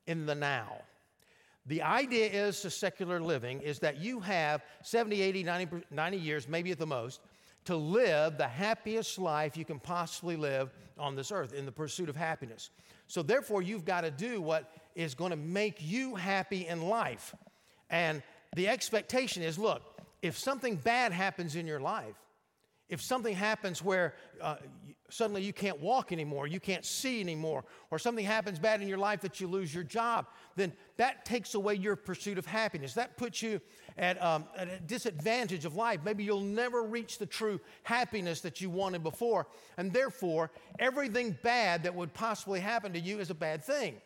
in 0.07 0.27
the 0.27 0.35
now. 0.35 0.83
The 1.67 1.83
idea 1.83 2.27
is 2.27 2.61
to 2.61 2.71
secular 2.71 3.21
living 3.21 3.63
is 3.63 3.79
that 3.81 3.97
you 3.99 4.21
have 4.21 4.63
70, 4.83 5.21
80, 5.21 5.43
90, 5.45 5.85
90 5.91 6.17
years, 6.19 6.47
maybe 6.47 6.71
at 6.71 6.79
the 6.79 6.87
most, 6.87 7.21
to 7.65 7.77
live 7.77 8.37
the 8.37 8.47
happiest 8.47 9.19
life 9.19 9.57
you 9.57 9.65
can 9.65 9.81
possibly 9.81 10.37
live 10.37 10.71
on 10.99 11.17
this 11.17 11.33
earth 11.33 11.55
in 11.55 11.65
the 11.65 11.73
pursuit 11.73 12.11
of 12.11 12.17
happiness. 12.17 12.71
So, 13.07 13.23
therefore, 13.23 13.63
you've 13.63 13.87
got 13.87 14.03
to 14.03 14.11
do 14.11 14.41
what 14.43 14.71
is 14.95 15.15
going 15.15 15.31
to 15.31 15.37
make 15.37 15.79
you 15.81 16.15
happy 16.15 16.67
in 16.67 16.83
life. 16.83 17.35
And 17.89 18.23
the 18.55 18.69
expectation 18.69 19.43
is 19.43 19.59
look, 19.59 19.83
if 20.25 20.39
something 20.39 20.77
bad 20.77 21.13
happens 21.13 21.55
in 21.55 21.67
your 21.67 21.81
life, 21.81 22.17
if 22.89 23.03
something 23.03 23.35
happens 23.35 23.85
where 23.85 24.15
uh, 24.41 24.57
suddenly 25.11 25.43
you 25.43 25.53
can't 25.53 25.79
walk 25.83 26.13
anymore, 26.13 26.47
you 26.47 26.61
can't 26.61 26.87
see 26.87 27.21
anymore, 27.21 27.67
or 27.91 27.99
something 27.99 28.25
happens 28.25 28.59
bad 28.59 28.81
in 28.81 28.89
your 28.89 28.97
life 28.97 29.21
that 29.21 29.39
you 29.39 29.47
lose 29.47 29.75
your 29.75 29.85
job, 29.85 30.25
then 30.57 30.73
that 30.97 31.27
takes 31.27 31.55
away 31.55 31.75
your 31.75 31.95
pursuit 31.95 32.39
of 32.39 32.47
happiness. 32.47 32.95
That 32.95 33.19
puts 33.19 33.43
you 33.43 33.61
at, 33.99 34.21
um, 34.23 34.47
at 34.57 34.69
a 34.69 34.81
disadvantage 34.81 35.67
of 35.67 35.77
life. 35.77 36.01
Maybe 36.03 36.25
you'll 36.25 36.41
never 36.41 36.85
reach 36.85 37.19
the 37.19 37.27
true 37.27 37.61
happiness 37.83 38.41
that 38.41 38.63
you 38.63 38.71
wanted 38.71 39.03
before, 39.03 39.47
and 39.77 39.93
therefore, 39.93 40.51
everything 40.79 41.37
bad 41.43 41.83
that 41.83 41.95
would 41.95 42.15
possibly 42.15 42.61
happen 42.61 42.95
to 42.95 42.99
you 42.99 43.19
is 43.19 43.29
a 43.29 43.35
bad 43.35 43.63
thing 43.63 43.97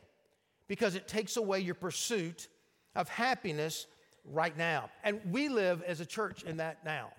because 0.66 0.96
it 0.96 1.06
takes 1.06 1.37
away 1.37 1.60
your 1.60 1.76
pursuit 1.76 2.48
of 2.96 3.08
happiness 3.08 3.87
right 4.25 4.56
now. 4.56 4.90
And 5.04 5.20
we 5.30 5.48
live 5.48 5.82
as 5.82 6.00
a 6.00 6.06
church 6.06 6.42
in 6.42 6.58
that 6.58 6.84
now. 6.84 7.10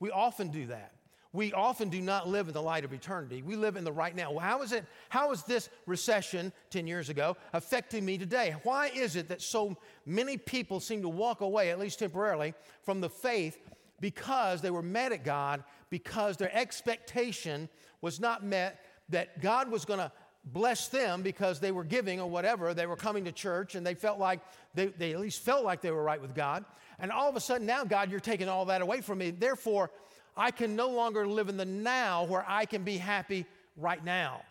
We 0.00 0.10
often 0.10 0.48
do 0.48 0.66
that. 0.66 0.92
We 1.32 1.52
often 1.52 1.90
do 1.90 2.00
not 2.00 2.28
live 2.28 2.48
in 2.48 2.54
the 2.54 2.62
light 2.62 2.84
of 2.84 2.94
eternity. 2.94 3.42
We 3.42 3.56
live 3.56 3.76
in 3.76 3.84
the 3.84 3.92
right 3.92 4.16
now. 4.16 4.30
Well, 4.30 4.40
how 4.40 4.62
is 4.62 4.72
it, 4.72 4.86
how 5.10 5.32
is 5.32 5.42
this 5.42 5.68
recession 5.84 6.50
10 6.70 6.86
years 6.86 7.10
ago 7.10 7.36
affecting 7.52 8.06
me 8.06 8.16
today? 8.16 8.54
Why 8.62 8.86
is 8.88 9.16
it 9.16 9.28
that 9.28 9.42
so 9.42 9.76
many 10.06 10.38
people 10.38 10.80
seem 10.80 11.02
to 11.02 11.10
walk 11.10 11.42
away, 11.42 11.70
at 11.70 11.78
least 11.78 11.98
temporarily, 11.98 12.54
from 12.84 13.02
the 13.02 13.10
faith 13.10 13.58
because 14.00 14.62
they 14.62 14.70
were 14.70 14.82
mad 14.82 15.12
at 15.12 15.24
God, 15.24 15.62
because 15.90 16.38
their 16.38 16.54
expectation 16.56 17.68
was 18.00 18.18
not 18.18 18.44
met, 18.44 18.80
that 19.08 19.40
God 19.40 19.70
was 19.70 19.84
going 19.84 20.00
to 20.00 20.12
bless 20.46 20.88
them 20.88 21.22
because 21.22 21.58
they 21.58 21.72
were 21.72 21.84
giving 21.84 22.20
or 22.20 22.30
whatever. 22.30 22.72
They 22.72 22.86
were 22.86 22.96
coming 22.96 23.24
to 23.24 23.32
church 23.32 23.74
and 23.74 23.84
they 23.84 23.94
felt 23.94 24.18
like, 24.18 24.40
they, 24.74 24.86
they 24.86 25.12
at 25.12 25.20
least 25.20 25.42
felt 25.42 25.64
like 25.64 25.80
they 25.80 25.90
were 25.90 26.02
right 26.02 26.20
with 26.20 26.34
God. 26.34 26.64
And 26.98 27.10
all 27.10 27.28
of 27.28 27.36
a 27.36 27.40
sudden, 27.40 27.66
now, 27.66 27.84
God, 27.84 28.10
you're 28.10 28.20
taking 28.20 28.48
all 28.48 28.64
that 28.66 28.80
away 28.80 29.00
from 29.00 29.18
me. 29.18 29.30
Therefore, 29.30 29.90
I 30.36 30.50
can 30.50 30.76
no 30.76 30.90
longer 30.90 31.26
live 31.26 31.48
in 31.48 31.56
the 31.56 31.64
now 31.64 32.24
where 32.24 32.44
I 32.46 32.64
can 32.64 32.84
be 32.84 32.96
happy 32.96 33.46
right 33.76 34.02
now. 34.04 34.42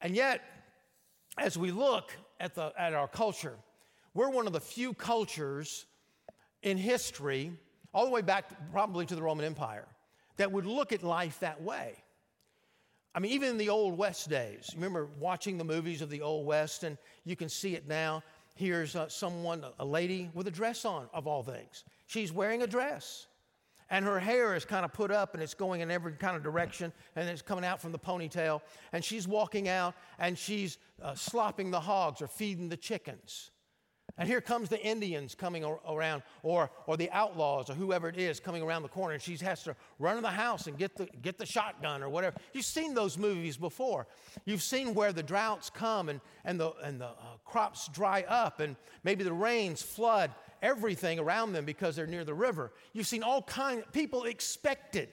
And 0.00 0.14
yet, 0.14 0.42
as 1.36 1.58
we 1.58 1.72
look 1.72 2.16
at, 2.40 2.54
the, 2.54 2.72
at 2.78 2.94
our 2.94 3.08
culture, 3.08 3.56
we're 4.14 4.30
one 4.30 4.46
of 4.46 4.52
the 4.52 4.60
few 4.60 4.94
cultures 4.94 5.86
in 6.62 6.76
history, 6.76 7.52
all 7.92 8.04
the 8.04 8.10
way 8.10 8.22
back 8.22 8.72
probably 8.72 9.06
to 9.06 9.14
the 9.14 9.22
Roman 9.22 9.44
Empire, 9.44 9.86
that 10.36 10.52
would 10.52 10.66
look 10.66 10.92
at 10.92 11.02
life 11.02 11.40
that 11.40 11.62
way. 11.62 11.94
I 13.18 13.20
mean, 13.20 13.32
even 13.32 13.48
in 13.48 13.58
the 13.58 13.68
Old 13.68 13.98
West 13.98 14.30
days, 14.30 14.70
remember 14.76 15.08
watching 15.18 15.58
the 15.58 15.64
movies 15.64 16.02
of 16.02 16.08
the 16.08 16.22
Old 16.22 16.46
West, 16.46 16.84
and 16.84 16.96
you 17.24 17.34
can 17.34 17.48
see 17.48 17.74
it 17.74 17.88
now. 17.88 18.22
Here's 18.54 18.94
uh, 18.94 19.08
someone, 19.08 19.64
a 19.80 19.84
lady 19.84 20.30
with 20.34 20.46
a 20.46 20.52
dress 20.52 20.84
on, 20.84 21.08
of 21.12 21.26
all 21.26 21.42
things. 21.42 21.82
She's 22.06 22.30
wearing 22.32 22.62
a 22.62 22.66
dress, 22.68 23.26
and 23.90 24.04
her 24.04 24.20
hair 24.20 24.54
is 24.54 24.64
kind 24.64 24.84
of 24.84 24.92
put 24.92 25.10
up 25.10 25.34
and 25.34 25.42
it's 25.42 25.52
going 25.52 25.80
in 25.80 25.90
every 25.90 26.12
kind 26.12 26.36
of 26.36 26.44
direction, 26.44 26.92
and 27.16 27.28
it's 27.28 27.42
coming 27.42 27.64
out 27.64 27.82
from 27.82 27.90
the 27.90 27.98
ponytail. 27.98 28.60
And 28.92 29.04
she's 29.04 29.26
walking 29.26 29.68
out 29.68 29.96
and 30.20 30.38
she's 30.38 30.78
uh, 31.02 31.16
slopping 31.16 31.72
the 31.72 31.80
hogs 31.80 32.22
or 32.22 32.28
feeding 32.28 32.68
the 32.68 32.76
chickens. 32.76 33.50
And 34.18 34.28
here 34.28 34.40
comes 34.40 34.68
the 34.68 34.84
Indians 34.84 35.36
coming 35.36 35.64
around, 35.88 36.24
or, 36.42 36.70
or 36.86 36.96
the 36.96 37.08
outlaws, 37.12 37.70
or 37.70 37.74
whoever 37.74 38.08
it 38.08 38.18
is 38.18 38.40
coming 38.40 38.62
around 38.62 38.82
the 38.82 38.88
corner, 38.88 39.14
and 39.14 39.22
she 39.22 39.36
has 39.36 39.62
to 39.62 39.76
run 40.00 40.16
in 40.16 40.24
the 40.24 40.28
house 40.28 40.66
and 40.66 40.76
get 40.76 40.96
the, 40.96 41.06
get 41.22 41.38
the 41.38 41.46
shotgun 41.46 42.02
or 42.02 42.08
whatever. 42.08 42.36
You've 42.52 42.64
seen 42.64 42.94
those 42.94 43.16
movies 43.16 43.56
before. 43.56 44.08
You've 44.44 44.62
seen 44.62 44.92
where 44.92 45.12
the 45.12 45.22
droughts 45.22 45.70
come 45.70 46.08
and, 46.08 46.20
and 46.44 46.58
the, 46.58 46.72
and 46.82 47.00
the 47.00 47.06
uh, 47.06 47.36
crops 47.44 47.88
dry 47.88 48.24
up, 48.28 48.58
and 48.58 48.74
maybe 49.04 49.22
the 49.22 49.32
rains 49.32 49.82
flood 49.82 50.32
everything 50.62 51.20
around 51.20 51.52
them 51.52 51.64
because 51.64 51.94
they're 51.94 52.08
near 52.08 52.24
the 52.24 52.34
river. 52.34 52.72
You've 52.92 53.06
seen 53.06 53.22
all 53.22 53.42
kinds, 53.42 53.84
people 53.92 54.24
expected 54.24 55.08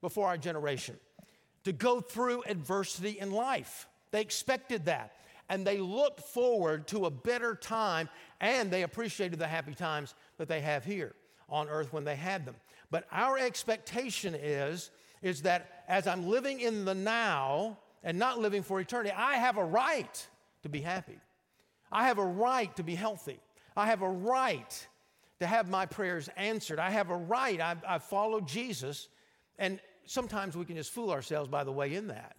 before 0.00 0.26
our 0.26 0.36
generation 0.36 0.96
to 1.62 1.72
go 1.72 2.00
through 2.00 2.42
adversity 2.48 3.18
in 3.20 3.30
life. 3.30 3.86
They 4.10 4.20
expected 4.20 4.86
that 4.86 5.12
and 5.50 5.66
they 5.66 5.78
looked 5.78 6.20
forward 6.20 6.86
to 6.86 7.04
a 7.06 7.10
better 7.10 7.56
time 7.56 8.08
and 8.40 8.70
they 8.70 8.84
appreciated 8.84 9.38
the 9.38 9.48
happy 9.48 9.74
times 9.74 10.14
that 10.38 10.48
they 10.48 10.60
have 10.60 10.84
here 10.84 11.12
on 11.50 11.68
earth 11.68 11.92
when 11.92 12.04
they 12.04 12.14
had 12.16 12.46
them. 12.46 12.54
But 12.90 13.06
our 13.10 13.36
expectation 13.36 14.34
is, 14.34 14.92
is 15.22 15.42
that 15.42 15.84
as 15.88 16.06
I'm 16.06 16.26
living 16.26 16.60
in 16.60 16.84
the 16.84 16.94
now 16.94 17.78
and 18.04 18.16
not 18.16 18.38
living 18.38 18.62
for 18.62 18.80
eternity, 18.80 19.12
I 19.14 19.34
have 19.34 19.58
a 19.58 19.64
right 19.64 20.28
to 20.62 20.68
be 20.68 20.80
happy. 20.80 21.18
I 21.90 22.06
have 22.06 22.18
a 22.18 22.24
right 22.24 22.74
to 22.76 22.84
be 22.84 22.94
healthy. 22.94 23.40
I 23.76 23.86
have 23.86 24.02
a 24.02 24.08
right 24.08 24.88
to 25.40 25.46
have 25.46 25.68
my 25.68 25.84
prayers 25.84 26.28
answered. 26.36 26.78
I 26.78 26.90
have 26.90 27.10
a 27.10 27.16
right. 27.16 27.60
I've, 27.60 27.82
I've 27.86 28.04
followed 28.04 28.46
Jesus. 28.46 29.08
And 29.58 29.80
sometimes 30.06 30.56
we 30.56 30.64
can 30.64 30.76
just 30.76 30.92
fool 30.92 31.10
ourselves 31.10 31.48
by 31.48 31.64
the 31.64 31.72
way 31.72 31.94
in 31.94 32.06
that. 32.08 32.36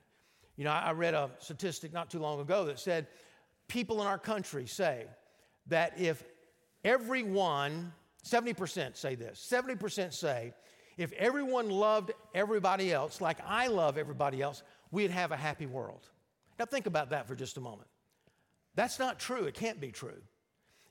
You 0.58 0.65
know, 0.65 0.72
I 0.72 0.91
read 0.91 1.13
a 1.13 1.29
statistic 1.39 1.93
not 1.93 2.10
too 2.10 2.20
long 2.20 2.39
ago 2.39 2.65
that 2.65 2.79
said 2.79 3.08
people 3.67 4.01
in 4.01 4.08
our 4.08 4.17
country 4.17 4.67
say 4.67 5.05
that 5.67 6.00
if 6.00 6.24
everyone, 6.84 7.93
70% 8.25 8.98
say 8.98 9.15
this, 9.15 9.48
70% 9.51 10.13
say, 10.13 10.53
if 10.98 11.13
everyone 11.13 11.70
loved 11.70 12.12
everybody 12.36 12.91
else 12.91 13.22
like 13.22 13.38
I 13.46 13.67
love 13.67 13.98
everybody 13.98 14.41
else, 14.41 14.62
we'd 14.91 15.12
have 15.12 15.31
a 15.31 15.38
happy 15.38 15.65
world. 15.65 16.08
Now, 16.60 16.65
think 16.65 16.86
about 16.86 17.10
that 17.12 17.27
for 17.27 17.36
just 17.36 17.58
a 17.58 17.62
moment. 17.62 17.88
That's 18.75 19.00
not 19.00 19.20
true. 19.20 19.46
It 19.46 19.55
can't 19.55 19.81
be 19.81 19.91
true. 19.91 20.22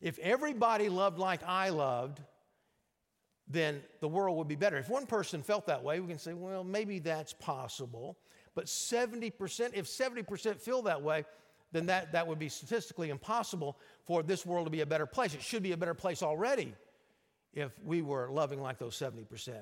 If 0.01 0.19
everybody 0.19 0.89
loved 0.89 1.19
like 1.19 1.43
I 1.47 1.69
loved, 1.69 2.21
then 3.47 3.83
the 4.01 4.09
world 4.09 4.37
would 4.39 4.49
be 4.49 4.57
better. 4.57 4.79
If 4.79 4.89
one 4.89 5.07
person 5.07 5.43
felt 5.43 5.67
that 5.67 5.85
way, 5.85 6.01
we 6.01 6.09
can 6.09 6.19
say, 6.19 6.33
well, 6.33 6.65
maybe 6.65 6.99
that's 6.99 7.33
possible. 7.35 8.19
But 8.55 8.67
70%, 8.67 9.71
if 9.75 9.87
70% 9.87 10.61
feel 10.61 10.83
that 10.83 11.03
way, 11.03 11.25
then 11.73 11.87
that, 11.87 12.13
that 12.13 12.27
would 12.27 12.39
be 12.39 12.49
statistically 12.49 13.11
impossible 13.11 13.79
for 14.05 14.23
this 14.23 14.45
world 14.45 14.67
to 14.67 14.71
be 14.71 14.81
a 14.81 14.87
better 14.87 15.07
place. 15.07 15.35
It 15.35 15.43
should 15.43 15.63
be 15.63 15.73
a 15.73 15.77
better 15.77 15.95
place 15.95 16.23
already 16.23 16.75
if 17.55 17.73
we 17.85 18.03
were 18.03 18.29
loving 18.31 18.61
like 18.61 18.79
those 18.79 18.97
70%. 18.99 19.55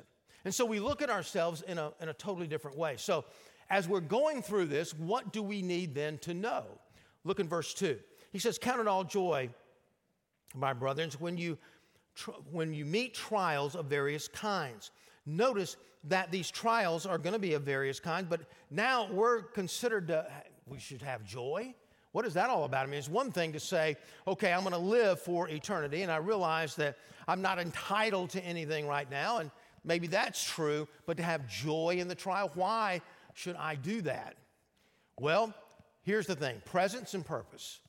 And 0.44 0.54
so 0.54 0.64
we 0.64 0.80
look 0.80 1.02
at 1.02 1.10
ourselves 1.10 1.62
in 1.62 1.78
a, 1.78 1.92
in 2.00 2.08
a 2.08 2.14
totally 2.14 2.46
different 2.46 2.78
way. 2.78 2.94
So 2.96 3.24
as 3.70 3.88
we're 3.88 4.00
going 4.00 4.42
through 4.42 4.66
this, 4.66 4.94
what 4.94 5.32
do 5.32 5.42
we 5.42 5.60
need 5.62 5.94
then 5.94 6.18
to 6.18 6.32
know? 6.32 6.64
Look 7.24 7.40
in 7.40 7.48
verse 7.48 7.74
2. 7.74 7.98
He 8.32 8.38
says, 8.38 8.58
Count 8.58 8.80
it 8.80 8.88
all 8.88 9.04
joy, 9.04 9.50
my 10.54 10.72
brothers, 10.72 11.20
when 11.20 11.36
you, 11.36 11.58
tr- 12.14 12.30
when 12.50 12.72
you 12.72 12.86
meet 12.86 13.14
trials 13.14 13.74
of 13.74 13.86
various 13.86 14.28
kinds 14.28 14.90
notice 15.28 15.76
that 16.04 16.30
these 16.30 16.50
trials 16.50 17.06
are 17.06 17.18
going 17.18 17.32
to 17.32 17.38
be 17.38 17.54
of 17.54 17.62
various 17.62 18.00
kinds, 18.00 18.26
but 18.28 18.40
now 18.70 19.08
we're 19.10 19.42
considered 19.42 20.08
to, 20.08 20.26
we 20.66 20.78
should 20.78 21.02
have 21.02 21.24
joy. 21.24 21.74
What 22.12 22.24
is 22.24 22.34
that 22.34 22.50
all 22.50 22.64
about? 22.64 22.86
I 22.86 22.90
mean, 22.90 22.98
it's 22.98 23.08
one 23.08 23.30
thing 23.30 23.52
to 23.52 23.60
say, 23.60 23.96
okay, 24.26 24.52
I'm 24.52 24.60
going 24.60 24.72
to 24.72 24.78
live 24.78 25.20
for 25.20 25.48
eternity, 25.48 26.02
and 26.02 26.10
I 26.10 26.16
realize 26.16 26.74
that 26.76 26.96
I'm 27.26 27.42
not 27.42 27.58
entitled 27.58 28.30
to 28.30 28.44
anything 28.44 28.86
right 28.86 29.10
now, 29.10 29.38
and 29.38 29.50
maybe 29.84 30.06
that's 30.06 30.42
true, 30.42 30.88
but 31.06 31.16
to 31.18 31.22
have 31.22 31.46
joy 31.46 31.96
in 31.98 32.08
the 32.08 32.14
trial, 32.14 32.50
why 32.54 33.02
should 33.34 33.56
I 33.56 33.74
do 33.74 34.00
that? 34.02 34.36
Well, 35.20 35.52
here's 36.02 36.26
the 36.26 36.36
thing 36.36 36.62
presence 36.64 37.14
and 37.14 37.24
purpose. 37.24 37.80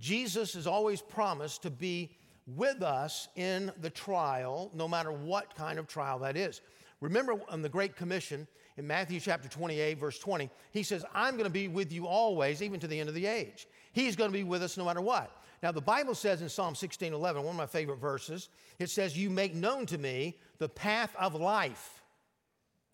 Jesus 0.00 0.54
has 0.54 0.66
always 0.66 1.02
promised 1.02 1.62
to 1.62 1.70
be 1.70 2.10
with 2.56 2.82
us 2.82 3.28
in 3.36 3.72
the 3.80 3.90
trial, 3.90 4.70
no 4.74 4.88
matter 4.88 5.12
what 5.12 5.54
kind 5.54 5.78
of 5.78 5.86
trial 5.86 6.18
that 6.20 6.36
is. 6.36 6.60
Remember 7.00 7.40
on 7.48 7.62
the 7.62 7.68
Great 7.68 7.94
Commission 7.94 8.46
in 8.76 8.86
Matthew 8.86 9.20
chapter 9.20 9.48
28, 9.48 9.98
verse 9.98 10.18
20, 10.18 10.50
he 10.72 10.82
says, 10.82 11.04
I'm 11.14 11.34
going 11.34 11.44
to 11.44 11.50
be 11.50 11.68
with 11.68 11.92
you 11.92 12.06
always, 12.06 12.62
even 12.62 12.80
to 12.80 12.86
the 12.86 12.98
end 12.98 13.08
of 13.08 13.14
the 13.14 13.26
age. 13.26 13.66
He's 13.92 14.16
going 14.16 14.30
to 14.30 14.36
be 14.36 14.44
with 14.44 14.62
us 14.62 14.76
no 14.76 14.84
matter 14.84 15.00
what. 15.00 15.42
Now, 15.62 15.72
the 15.72 15.80
Bible 15.80 16.14
says 16.14 16.40
in 16.40 16.48
Psalm 16.48 16.74
16 16.74 17.12
11, 17.12 17.42
one 17.42 17.50
of 17.50 17.56
my 17.56 17.66
favorite 17.66 17.98
verses, 17.98 18.48
it 18.78 18.90
says, 18.90 19.16
You 19.16 19.28
make 19.28 19.54
known 19.54 19.86
to 19.86 19.98
me 19.98 20.38
the 20.58 20.68
path 20.68 21.14
of 21.18 21.34
life. 21.34 22.02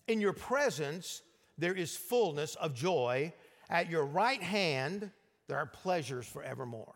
In 0.08 0.20
your 0.20 0.32
presence, 0.32 1.23
there 1.58 1.75
is 1.75 1.96
fullness 1.96 2.54
of 2.56 2.75
joy. 2.75 3.32
At 3.70 3.90
your 3.90 4.04
right 4.04 4.42
hand, 4.42 5.11
there 5.46 5.58
are 5.58 5.66
pleasures 5.66 6.26
forevermore. 6.26 6.94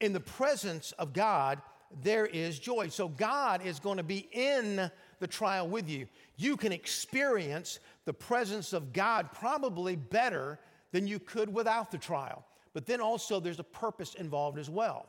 In 0.00 0.12
the 0.12 0.20
presence 0.20 0.92
of 0.92 1.12
God, 1.12 1.60
there 2.02 2.26
is 2.26 2.58
joy. 2.58 2.88
So 2.88 3.08
God 3.08 3.64
is 3.64 3.80
going 3.80 3.96
to 3.96 4.02
be 4.02 4.28
in 4.32 4.90
the 5.20 5.26
trial 5.26 5.68
with 5.68 5.88
you. 5.88 6.06
You 6.36 6.56
can 6.56 6.72
experience 6.72 7.80
the 8.04 8.12
presence 8.12 8.72
of 8.72 8.92
God 8.92 9.30
probably 9.32 9.96
better 9.96 10.58
than 10.92 11.06
you 11.06 11.18
could 11.18 11.52
without 11.52 11.90
the 11.90 11.98
trial. 11.98 12.44
But 12.74 12.86
then 12.86 13.00
also, 13.00 13.40
there's 13.40 13.58
a 13.58 13.64
purpose 13.64 14.14
involved 14.14 14.58
as 14.58 14.70
well. 14.70 15.06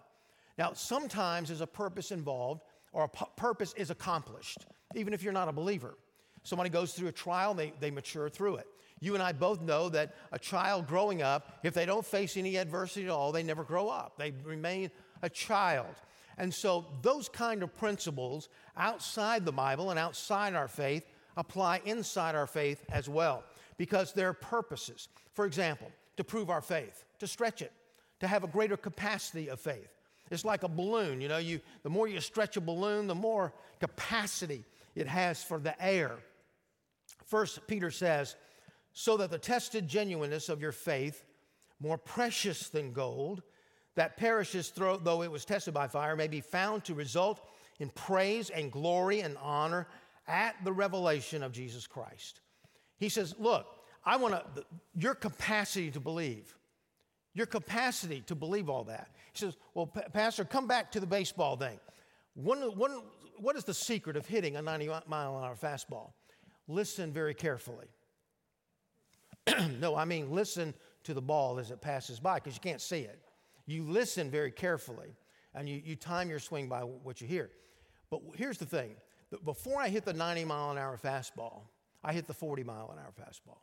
Now, 0.57 0.73
sometimes 0.73 1.49
there's 1.49 1.61
a 1.61 1.67
purpose 1.67 2.11
involved 2.11 2.63
or 2.91 3.03
a 3.03 3.07
purpose 3.07 3.73
is 3.77 3.91
accomplished, 3.91 4.65
even 4.95 5.13
if 5.13 5.21
you're 5.21 5.33
not 5.33 5.47
a 5.47 5.51
believer. 5.51 5.97
Somebody 6.43 6.69
goes 6.69 6.93
through 6.93 7.09
a 7.09 7.13
trial, 7.13 7.53
they, 7.53 7.73
they 7.79 7.91
mature 7.91 8.29
through 8.29 8.55
it. 8.55 8.67
You 8.99 9.13
and 9.13 9.23
I 9.23 9.31
both 9.31 9.61
know 9.61 9.89
that 9.89 10.15
a 10.31 10.39
child 10.39 10.87
growing 10.87 11.21
up, 11.21 11.59
if 11.63 11.73
they 11.73 11.85
don't 11.85 12.05
face 12.05 12.35
any 12.37 12.57
adversity 12.57 13.05
at 13.05 13.11
all, 13.11 13.31
they 13.31 13.43
never 13.43 13.63
grow 13.63 13.87
up. 13.87 14.17
They 14.17 14.33
remain 14.43 14.91
a 15.21 15.29
child. 15.29 15.95
And 16.37 16.53
so, 16.53 16.85
those 17.01 17.27
kind 17.27 17.63
of 17.63 17.75
principles 17.75 18.49
outside 18.77 19.45
the 19.45 19.51
Bible 19.51 19.89
and 19.89 19.99
outside 19.99 20.55
our 20.55 20.67
faith 20.69 21.05
apply 21.35 21.81
inside 21.85 22.35
our 22.35 22.47
faith 22.47 22.83
as 22.89 23.09
well 23.09 23.43
because 23.77 24.13
there 24.13 24.29
are 24.29 24.33
purposes. 24.33 25.09
For 25.33 25.45
example, 25.45 25.91
to 26.17 26.23
prove 26.23 26.49
our 26.49 26.61
faith, 26.61 27.05
to 27.19 27.27
stretch 27.27 27.61
it, 27.61 27.71
to 28.19 28.27
have 28.27 28.43
a 28.43 28.47
greater 28.47 28.77
capacity 28.77 29.49
of 29.49 29.59
faith. 29.59 29.89
It's 30.31 30.45
like 30.45 30.63
a 30.63 30.67
balloon, 30.67 31.21
you 31.21 31.27
know, 31.27 31.37
you, 31.37 31.59
the 31.83 31.89
more 31.89 32.07
you 32.07 32.19
stretch 32.21 32.55
a 32.57 32.61
balloon, 32.61 33.07
the 33.07 33.15
more 33.15 33.53
capacity 33.79 34.63
it 34.95 35.07
has 35.07 35.43
for 35.43 35.59
the 35.59 35.81
air. 35.83 36.17
First, 37.25 37.65
Peter 37.67 37.89
says, 37.89 38.35
so 38.99 39.15
that 39.15 39.31
the 39.31 39.37
tested 39.37 39.87
genuineness 39.87 40.49
of 40.49 40.61
your 40.61 40.73
faith, 40.73 41.23
more 41.79 41.97
precious 41.97 42.67
than 42.67 42.91
gold, 42.91 43.41
that 43.95 44.17
perishes 44.17 44.73
though 44.75 45.21
it 45.21 45.31
was 45.31 45.45
tested 45.45 45.73
by 45.73 45.87
fire, 45.87 46.17
may 46.17 46.27
be 46.27 46.41
found 46.41 46.83
to 46.83 46.93
result 46.93 47.39
in 47.79 47.87
praise 47.91 48.49
and 48.49 48.73
glory 48.73 49.21
and 49.21 49.37
honor 49.41 49.87
at 50.27 50.53
the 50.65 50.73
revelation 50.73 51.43
of 51.43 51.53
Jesus 51.53 51.87
Christ. 51.87 52.41
He 52.97 53.07
says, 53.07 53.33
Look, 53.39 53.67
I 54.03 54.17
want 54.17 54.33
to, 54.33 54.65
your 54.93 55.15
capacity 55.15 55.91
to 55.91 56.01
believe, 56.01 56.53
your 57.33 57.45
capacity 57.45 58.19
to 58.27 58.35
believe 58.35 58.69
all 58.69 58.83
that. 58.83 59.11
He 59.31 59.39
says, 59.39 59.55
Well, 59.75 59.87
Pastor, 59.87 60.43
come 60.43 60.67
back 60.67 60.91
to 60.91 60.99
the 60.99 61.07
baseball 61.07 61.55
thing. 61.55 61.79
One, 62.33 62.59
one, 62.77 63.03
what 63.37 63.55
is 63.55 63.63
the 63.63 63.73
secret 63.73 64.17
of 64.17 64.25
hitting 64.25 64.57
a 64.57 64.61
90 64.61 64.87
mile 65.07 65.37
an 65.37 65.45
hour 65.45 65.55
fastball? 65.55 66.11
Listen 66.67 67.13
very 67.13 67.33
carefully. 67.33 67.87
no, 69.79 69.95
I 69.95 70.05
mean, 70.05 70.31
listen 70.31 70.73
to 71.03 71.13
the 71.13 71.21
ball 71.21 71.59
as 71.59 71.71
it 71.71 71.81
passes 71.81 72.19
by 72.19 72.35
because 72.35 72.55
you 72.55 72.61
can't 72.61 72.81
see 72.81 73.01
it. 73.01 73.19
You 73.65 73.83
listen 73.83 74.29
very 74.29 74.51
carefully 74.51 75.15
and 75.53 75.67
you, 75.67 75.81
you 75.83 75.95
time 75.95 76.29
your 76.29 76.39
swing 76.39 76.67
by 76.67 76.81
what 76.81 77.21
you 77.21 77.27
hear. 77.27 77.49
But 78.09 78.21
here's 78.35 78.57
the 78.57 78.65
thing 78.65 78.95
before 79.43 79.79
I 79.79 79.89
hit 79.89 80.05
the 80.05 80.13
90 80.13 80.45
mile 80.45 80.71
an 80.71 80.77
hour 80.77 80.97
fastball, 80.97 81.61
I 82.03 82.13
hit 82.13 82.27
the 82.27 82.33
40 82.33 82.63
mile 82.63 82.91
an 82.91 82.99
hour 82.99 83.13
fastball. 83.19 83.59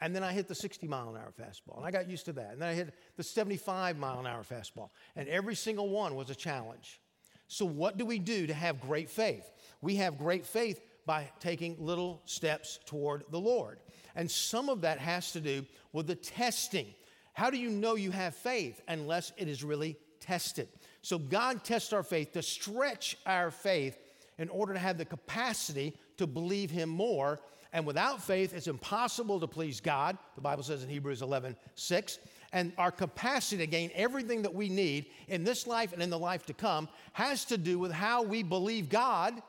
And 0.00 0.14
then 0.14 0.22
I 0.22 0.32
hit 0.32 0.48
the 0.48 0.54
60 0.54 0.86
mile 0.86 1.10
an 1.10 1.16
hour 1.16 1.32
fastball. 1.40 1.78
And 1.78 1.86
I 1.86 1.90
got 1.90 2.10
used 2.10 2.26
to 2.26 2.32
that. 2.34 2.52
And 2.52 2.60
then 2.60 2.68
I 2.68 2.74
hit 2.74 2.92
the 3.16 3.22
75 3.22 3.96
mile 3.96 4.20
an 4.20 4.26
hour 4.26 4.42
fastball. 4.42 4.90
And 5.16 5.28
every 5.28 5.54
single 5.54 5.88
one 5.88 6.14
was 6.14 6.28
a 6.28 6.34
challenge. 6.34 7.00
So, 7.46 7.64
what 7.64 7.96
do 7.96 8.04
we 8.04 8.18
do 8.18 8.46
to 8.46 8.54
have 8.54 8.80
great 8.80 9.08
faith? 9.08 9.50
We 9.80 9.96
have 9.96 10.18
great 10.18 10.44
faith 10.44 10.80
by 11.06 11.30
taking 11.40 11.76
little 11.78 12.22
steps 12.24 12.78
toward 12.86 13.24
the 13.30 13.40
Lord. 13.40 13.78
And 14.16 14.30
some 14.30 14.68
of 14.68 14.82
that 14.82 14.98
has 14.98 15.32
to 15.32 15.40
do 15.40 15.66
with 15.92 16.06
the 16.06 16.14
testing. 16.14 16.86
How 17.32 17.50
do 17.50 17.58
you 17.58 17.68
know 17.68 17.96
you 17.96 18.10
have 18.12 18.34
faith 18.34 18.80
unless 18.88 19.32
it 19.36 19.48
is 19.48 19.64
really 19.64 19.96
tested? 20.20 20.68
So 21.02 21.18
God 21.18 21.64
tests 21.64 21.92
our 21.92 22.02
faith 22.02 22.32
to 22.32 22.42
stretch 22.42 23.16
our 23.26 23.50
faith 23.50 23.98
in 24.38 24.48
order 24.48 24.72
to 24.72 24.78
have 24.78 24.98
the 24.98 25.04
capacity 25.04 25.94
to 26.16 26.26
believe 26.26 26.70
Him 26.70 26.88
more. 26.88 27.40
And 27.72 27.84
without 27.86 28.22
faith, 28.22 28.54
it's 28.54 28.68
impossible 28.68 29.40
to 29.40 29.48
please 29.48 29.80
God. 29.80 30.16
The 30.36 30.40
Bible 30.40 30.62
says 30.62 30.82
in 30.82 30.88
Hebrews 30.88 31.22
11, 31.22 31.56
6. 31.74 32.18
And 32.52 32.72
our 32.78 32.92
capacity 32.92 33.58
to 33.58 33.66
gain 33.66 33.90
everything 33.94 34.42
that 34.42 34.54
we 34.54 34.68
need 34.68 35.06
in 35.26 35.42
this 35.42 35.66
life 35.66 35.92
and 35.92 36.00
in 36.00 36.08
the 36.08 36.18
life 36.18 36.46
to 36.46 36.54
come 36.54 36.88
has 37.12 37.44
to 37.46 37.58
do 37.58 37.80
with 37.80 37.90
how 37.90 38.22
we 38.22 38.44
believe 38.44 38.88
God. 38.88 39.42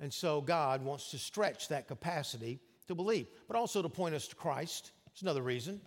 And 0.00 0.12
so 0.12 0.40
God 0.40 0.82
wants 0.82 1.10
to 1.10 1.18
stretch 1.18 1.68
that 1.68 1.86
capacity 1.86 2.58
to 2.88 2.94
believe, 2.94 3.26
but 3.46 3.56
also 3.56 3.82
to 3.82 3.88
point 3.88 4.14
us 4.14 4.26
to 4.28 4.34
Christ. 4.34 4.92
It's 5.12 5.22
another 5.22 5.42
reason. 5.42 5.80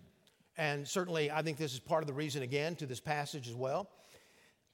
And 0.58 0.88
certainly, 0.88 1.32
I 1.32 1.42
think 1.42 1.58
this 1.58 1.74
is 1.74 1.80
part 1.80 2.04
of 2.04 2.08
the 2.08 2.14
reason, 2.14 2.44
again, 2.44 2.76
to 2.76 2.86
this 2.86 3.00
passage 3.00 3.48
as 3.48 3.56
well. 3.56 3.90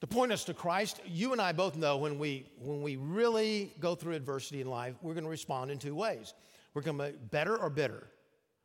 To 0.02 0.08
point 0.08 0.32
us 0.32 0.44
to 0.46 0.54
Christ, 0.54 1.02
you 1.06 1.32
and 1.32 1.42
I 1.42 1.52
both 1.52 1.76
know 1.76 1.98
when 1.98 2.20
we, 2.20 2.46
when 2.58 2.82
we 2.82 2.98
really 2.98 3.74
go 3.80 3.96
through 3.96 4.14
adversity 4.14 4.62
in 4.62 4.70
life, 4.70 4.96
we're 5.02 5.14
going 5.14 5.24
to 5.24 5.30
respond 5.30 5.72
in 5.72 5.80
two 5.80 5.96
ways. 5.96 6.34
We're 6.74 6.82
going 6.82 6.98
to 6.98 7.04
be 7.12 7.18
better 7.32 7.58
or 7.58 7.70
bitter. 7.70 8.08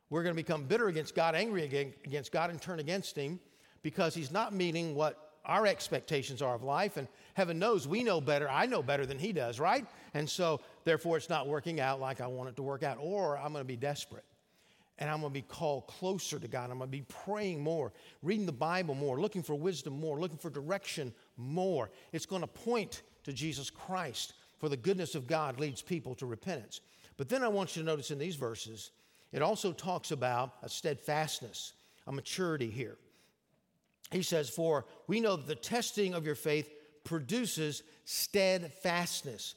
We're 0.09 0.23
going 0.23 0.35
to 0.35 0.41
become 0.41 0.63
bitter 0.63 0.87
against 0.87 1.15
God, 1.15 1.35
angry 1.35 1.63
against 2.05 2.31
God, 2.31 2.49
and 2.49 2.61
turn 2.61 2.79
against 2.79 3.15
Him 3.15 3.39
because 3.81 4.13
He's 4.13 4.31
not 4.31 4.53
meeting 4.53 4.95
what 4.95 5.24
our 5.45 5.65
expectations 5.65 6.41
are 6.41 6.55
of 6.55 6.63
life. 6.63 6.97
And 6.97 7.07
heaven 7.33 7.59
knows 7.59 7.87
we 7.87 8.03
know 8.03 8.21
better. 8.21 8.49
I 8.49 8.65
know 8.65 8.83
better 8.83 9.05
than 9.05 9.19
He 9.19 9.33
does, 9.33 9.59
right? 9.59 9.85
And 10.13 10.29
so, 10.29 10.61
therefore, 10.83 11.17
it's 11.17 11.29
not 11.29 11.47
working 11.47 11.79
out 11.79 11.99
like 11.99 12.21
I 12.21 12.27
want 12.27 12.49
it 12.49 12.55
to 12.57 12.63
work 12.63 12.83
out, 12.83 12.97
or 12.99 13.37
I'm 13.37 13.51
going 13.51 13.63
to 13.63 13.67
be 13.67 13.77
desperate 13.77 14.25
and 14.97 15.09
I'm 15.09 15.19
going 15.19 15.31
to 15.31 15.33
be 15.33 15.41
called 15.41 15.87
closer 15.87 16.39
to 16.39 16.47
God. 16.47 16.71
I'm 16.71 16.77
going 16.77 16.89
to 16.89 16.97
be 16.97 17.05
praying 17.25 17.61
more, 17.61 17.91
reading 18.23 18.45
the 18.45 18.51
Bible 18.51 18.95
more, 18.95 19.19
looking 19.19 19.43
for 19.43 19.55
wisdom 19.55 19.99
more, 19.99 20.19
looking 20.19 20.37
for 20.37 20.49
direction 20.49 21.13
more. 21.37 21.89
It's 22.13 22.25
going 22.25 22.41
to 22.41 22.47
point 22.47 23.03
to 23.23 23.33
Jesus 23.33 23.69
Christ, 23.69 24.33
for 24.59 24.69
the 24.69 24.77
goodness 24.77 25.15
of 25.15 25.27
God 25.27 25.59
leads 25.59 25.81
people 25.81 26.15
to 26.15 26.25
repentance. 26.25 26.79
But 27.17 27.27
then 27.29 27.43
I 27.43 27.47
want 27.47 27.75
you 27.75 27.81
to 27.81 27.85
notice 27.85 28.11
in 28.11 28.19
these 28.19 28.35
verses, 28.35 28.91
it 29.33 29.41
also 29.41 29.73
talks 29.73 30.11
about 30.11 30.53
a 30.63 30.69
steadfastness, 30.69 31.73
a 32.07 32.11
maturity 32.11 32.69
here. 32.69 32.97
He 34.11 34.21
says, 34.21 34.49
For 34.49 34.85
we 35.07 35.19
know 35.19 35.35
that 35.35 35.47
the 35.47 35.55
testing 35.55 36.13
of 36.13 36.25
your 36.25 36.35
faith 36.35 36.71
produces 37.03 37.83
steadfastness. 38.05 39.55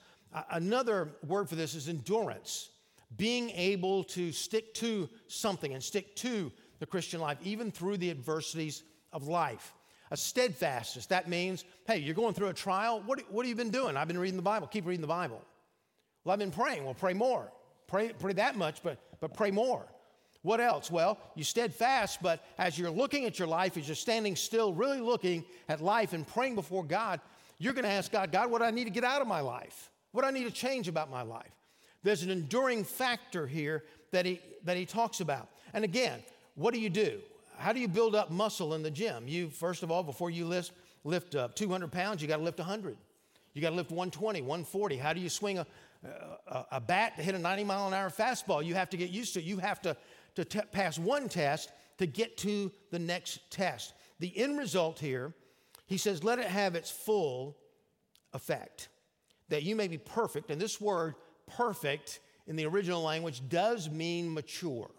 Another 0.51 1.11
word 1.27 1.49
for 1.49 1.55
this 1.55 1.75
is 1.75 1.89
endurance 1.89 2.71
being 3.17 3.51
able 3.51 4.05
to 4.05 4.33
stick 4.33 4.75
to 4.75 5.09
something 5.29 5.73
and 5.73 5.83
stick 5.83 6.15
to 6.17 6.53
the 6.79 6.87
Christian 6.87 7.21
life, 7.21 7.39
even 7.43 7.71
through 7.71 7.97
the 7.97 8.11
adversities 8.11 8.83
of 9.13 9.27
life. 9.27 9.73
A 10.11 10.17
steadfastness, 10.17 11.07
that 11.07 11.29
means, 11.29 11.65
hey, 11.87 11.99
you're 11.99 12.15
going 12.15 12.35
through 12.35 12.49
a 12.49 12.55
trial. 12.55 13.03
What, 13.05 13.21
what 13.31 13.45
have 13.45 13.49
you 13.51 13.57
been 13.57 13.71
doing? 13.71 13.97
I've 13.97 14.09
been 14.09 14.19
reading 14.19 14.37
the 14.37 14.43
Bible. 14.43 14.67
Keep 14.67 14.87
reading 14.87 15.01
the 15.01 15.07
Bible. 15.07 15.43
Well, 16.25 16.33
I've 16.33 16.39
been 16.39 16.51
praying. 16.51 16.85
Well, 16.85 16.95
pray 16.95 17.15
more. 17.15 17.51
Pray, 17.87 18.13
pray 18.19 18.35
that 18.35 18.57
much, 18.57 18.83
but, 18.83 18.99
but 19.21 19.35
pray 19.35 19.51
more. 19.51 19.87
What 20.43 20.61
else? 20.61 20.91
Well, 20.91 21.19
you're 21.35 21.45
steadfast, 21.45 22.23
but 22.23 22.45
as 22.59 22.79
you're 22.79 22.91
looking 22.91 23.25
at 23.25 23.39
your 23.39 23.49
life, 23.49 23.77
as 23.77 23.89
you're 23.89 23.97
standing 23.97 24.37
still, 24.37 24.73
really 24.73 25.01
looking 25.01 25.45
at 25.69 25.81
life 25.81 26.13
and 26.13 26.27
praying 26.27 26.55
before 26.55 26.85
God, 26.85 27.21
you're 27.59 27.73
going 27.73 27.85
to 27.85 27.91
ask 27.91 28.13
God, 28.13 28.31
God, 28.31 28.51
what 28.51 28.59
do 28.59 28.65
I 28.65 28.71
need 28.71 28.85
to 28.85 28.91
get 28.91 29.05
out 29.05 29.21
of 29.21 29.27
my 29.27 29.41
life? 29.41 29.91
What 30.13 30.23
do 30.23 30.29
I 30.29 30.31
need 30.31 30.45
to 30.45 30.51
change 30.51 30.89
about 30.89 31.11
my 31.11 31.23
life? 31.23 31.51
There's 32.03 32.23
an 32.23 32.31
enduring 32.31 32.85
factor 32.85 33.47
here 33.47 33.85
that 34.13 34.25
he, 34.25 34.41
that 34.65 34.77
he 34.77 34.87
talks 34.87 35.21
about. 35.21 35.49
And 35.75 35.85
again, 35.85 36.21
what 36.55 36.73
do 36.73 36.81
you 36.81 36.89
do? 36.89 37.21
How 37.59 37.73
do 37.73 37.81
you 37.81 37.89
build 37.89 38.15
up 38.15 38.31
muscle 38.31 38.75
in 38.75 38.83
the 38.83 38.91
gym? 38.91 39.27
You, 39.27 39.51
first 39.51 39.83
of 39.83 39.91
all, 39.91 40.05
before 40.05 40.31
you 40.31 40.45
lift, 40.45 40.73
lift 41.05 41.35
up 41.35 41.57
200 41.57 41.91
pounds, 41.91 42.23
you 42.23 42.29
got 42.29 42.37
to 42.37 42.43
lift 42.43 42.59
100. 42.59 42.97
You 43.53 43.63
got 43.63 43.71
to 43.71 43.77
lift 43.77 43.91
120, 43.91 44.43
140. 44.43 44.97
How 44.97 45.13
do 45.13 45.21
you 45.21 45.29
swing 45.29 45.59
a, 45.59 45.67
a, 46.47 46.67
a, 46.73 46.81
bat 46.81 47.17
to 47.17 47.23
hit 47.23 47.35
a 47.35 47.39
90 47.39 47.65
mile 47.65 47.89
an 47.89 47.95
hour 47.95 48.11
fastball? 48.11 48.65
You 48.65 48.75
have 48.75 48.91
to 48.91 48.97
get 48.97 49.11
used 49.11 49.35
to 49.35 49.41
it. 49.41 49.45
You 49.45 49.59
have 49.59 49.83
to, 49.83 49.97
to 50.39 50.45
t- 50.45 50.61
pass 50.73 50.99
one 50.99 51.29
test 51.29 51.71
to 51.99 52.07
get 52.07 52.37
to 52.39 52.71
the 52.91 52.99
next 52.99 53.51
test. 53.51 53.93
The 54.21 54.37
end 54.39 54.57
result 54.57 54.99
here, 54.99 55.35
he 55.87 55.99
says, 55.99 56.23
let 56.23 56.39
it 56.39 56.47
have 56.47 56.75
its 56.75 56.91
full 56.91 57.57
effect, 58.33 58.89
that 59.49 59.65
you 59.65 59.75
may 59.75 59.89
be 59.89 59.99
perfect. 59.99 60.51
And 60.51 60.61
this 60.61 60.81
word, 60.81 61.15
perfect, 61.47 62.21
in 62.47 62.57
the 62.57 62.67
original 62.67 63.03
language 63.03 63.43
does 63.49 63.91
mean 63.91 64.33
mature. 64.33 64.91